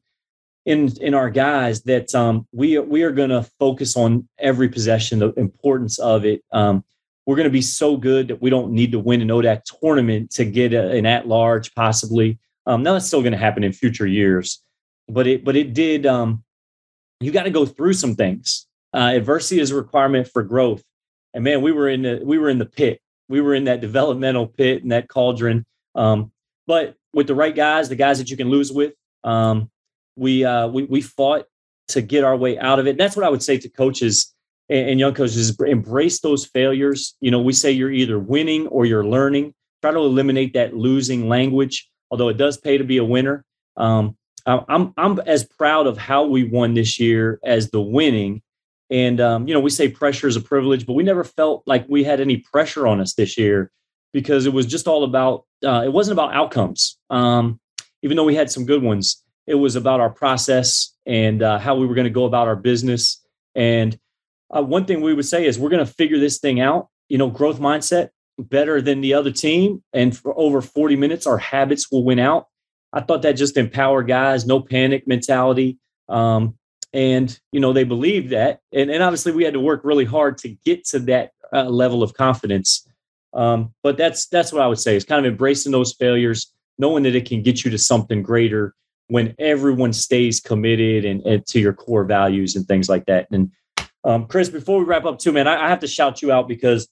[0.66, 5.20] in in our guys that um, we we are going to focus on every possession,
[5.20, 6.42] the importance of it.
[6.52, 6.84] Um,
[7.26, 10.30] we're going to be so good that we don't need to win an ODAC tournament
[10.32, 12.38] to get a, an at large, possibly.
[12.66, 14.62] Um, now that's still going to happen in future years,
[15.08, 16.06] but it but it did.
[16.06, 16.44] Um,
[17.20, 18.66] you got to go through some things.
[18.94, 20.82] Uh, adversity is a requirement for growth,
[21.34, 23.00] and man, we were in the we were in the pit.
[23.28, 25.64] We were in that developmental pit and that cauldron.
[25.94, 26.32] Um,
[26.66, 28.94] but with the right guys, the guys that you can lose with,
[29.24, 29.70] um,
[30.16, 31.46] we uh, we we fought
[31.88, 32.96] to get our way out of it.
[32.96, 34.34] That's what I would say to coaches
[34.72, 37.14] and, and young coaches embrace those failures.
[37.20, 39.54] You know, we say you're either winning or you're learning.
[39.82, 43.44] Try to eliminate that losing language, although it does pay to be a winner.
[43.76, 44.16] Um,
[44.46, 48.42] I'm I'm as proud of how we won this year as the winning.
[48.90, 51.84] And um, you know, we say pressure is a privilege, but we never felt like
[51.88, 53.70] we had any pressure on us this year
[54.12, 55.44] because it was just all about.
[55.64, 57.60] Uh, it wasn't about outcomes, um,
[58.02, 59.22] even though we had some good ones.
[59.46, 62.56] It was about our process and uh, how we were going to go about our
[62.56, 63.24] business.
[63.54, 63.98] And
[64.56, 66.88] uh, one thing we would say is we're going to figure this thing out.
[67.08, 68.10] You know, growth mindset.
[68.38, 69.82] better than the other team.
[69.92, 72.46] And for over 40 minutes, our habits will win out.
[72.92, 75.78] I thought that just empowered guys, no panic mentality.
[76.08, 76.56] Um,
[76.92, 78.60] and, you know, they believed that.
[78.72, 82.02] And, and obviously, we had to work really hard to get to that uh, level
[82.02, 82.86] of confidence.
[83.34, 87.02] Um, but that's that's what I would say is kind of embracing those failures, knowing
[87.04, 88.74] that it can get you to something greater
[89.08, 93.26] when everyone stays committed and, and to your core values and things like that.
[93.30, 93.50] And
[94.04, 96.48] um, Chris, before we wrap up, too, man, I, I have to shout you out
[96.48, 96.88] because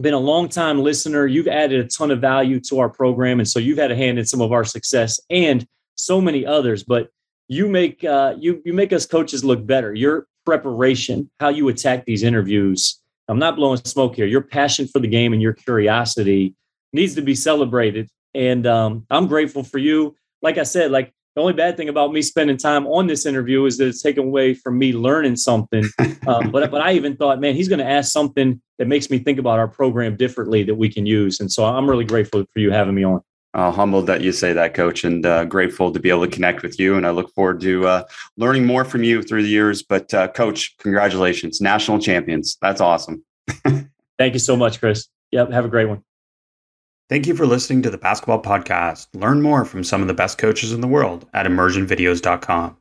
[0.00, 1.26] been a long time listener.
[1.26, 3.38] You've added a ton of value to our program.
[3.38, 6.82] And so you've had a hand in some of our success and so many others.
[6.82, 7.10] But
[7.48, 9.94] you make uh, you you make us coaches look better.
[9.94, 13.00] Your preparation, how you attack these interviews.
[13.28, 14.26] I'm not blowing smoke here.
[14.26, 16.54] Your passion for the game and your curiosity
[16.92, 18.08] needs to be celebrated.
[18.34, 20.16] And um, I'm grateful for you.
[20.42, 23.64] Like I said, like the only bad thing about me spending time on this interview
[23.64, 25.84] is that it's taken away from me learning something.
[26.26, 29.18] Um, but but I even thought, man, he's going to ask something that makes me
[29.18, 31.38] think about our program differently that we can use.
[31.38, 33.20] And so I'm really grateful for you having me on.
[33.52, 36.62] Uh, humbled that you say that, Coach, and uh, grateful to be able to connect
[36.62, 36.96] with you.
[36.96, 38.04] And I look forward to uh,
[38.38, 39.82] learning more from you through the years.
[39.82, 42.56] But, uh, Coach, congratulations, national champions.
[42.62, 43.22] That's awesome.
[44.18, 45.08] Thank you so much, Chris.
[45.30, 45.50] Yep.
[45.52, 46.02] Have a great one.
[47.10, 49.08] Thank you for listening to the Basketball Podcast.
[49.12, 52.78] Learn more from some of the best coaches in the world at immersionvideos.com.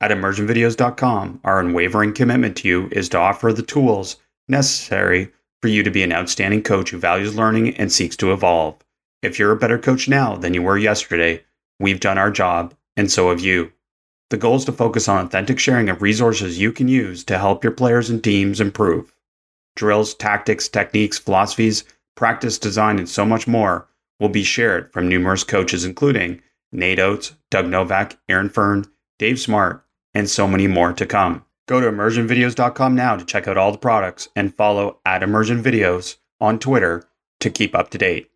[0.00, 4.16] At immersionvideos.com, our unwavering commitment to you is to offer the tools
[4.48, 8.76] necessary for you to be an outstanding coach who values learning and seeks to evolve.
[9.22, 11.42] If you're a better coach now than you were yesterday,
[11.80, 13.72] we've done our job, and so have you.
[14.30, 17.64] The goal is to focus on authentic sharing of resources you can use to help
[17.64, 19.12] your players and teams improve.
[19.74, 21.82] Drills, tactics, techniques, philosophies,
[22.14, 23.88] practice design, and so much more
[24.20, 26.40] will be shared from numerous coaches, including
[26.72, 28.86] Nate Oats, Doug Novak, Aaron Fearne,
[29.18, 29.84] Dave Smart,
[30.14, 31.44] and so many more to come.
[31.66, 36.58] Go to immersionvideos.com now to check out all the products and follow at immersionvideos on
[36.58, 37.04] Twitter
[37.40, 38.30] to keep up to date.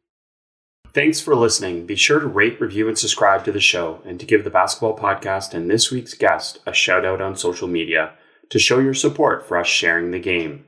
[0.92, 1.84] Thanks for listening.
[1.84, 4.96] Be sure to rate, review, and subscribe to the show and to give the basketball
[4.96, 8.14] podcast and this week's guest a shout out on social media
[8.48, 10.64] to show your support for us sharing the game.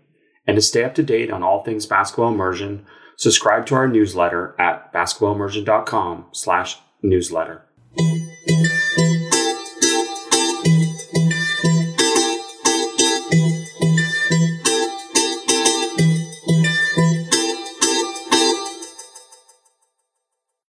[0.46, 2.86] And to stay up to date on all things basketball immersion,
[3.20, 7.66] Subscribe to our newsletter at basketballimmersion.com slash newsletter.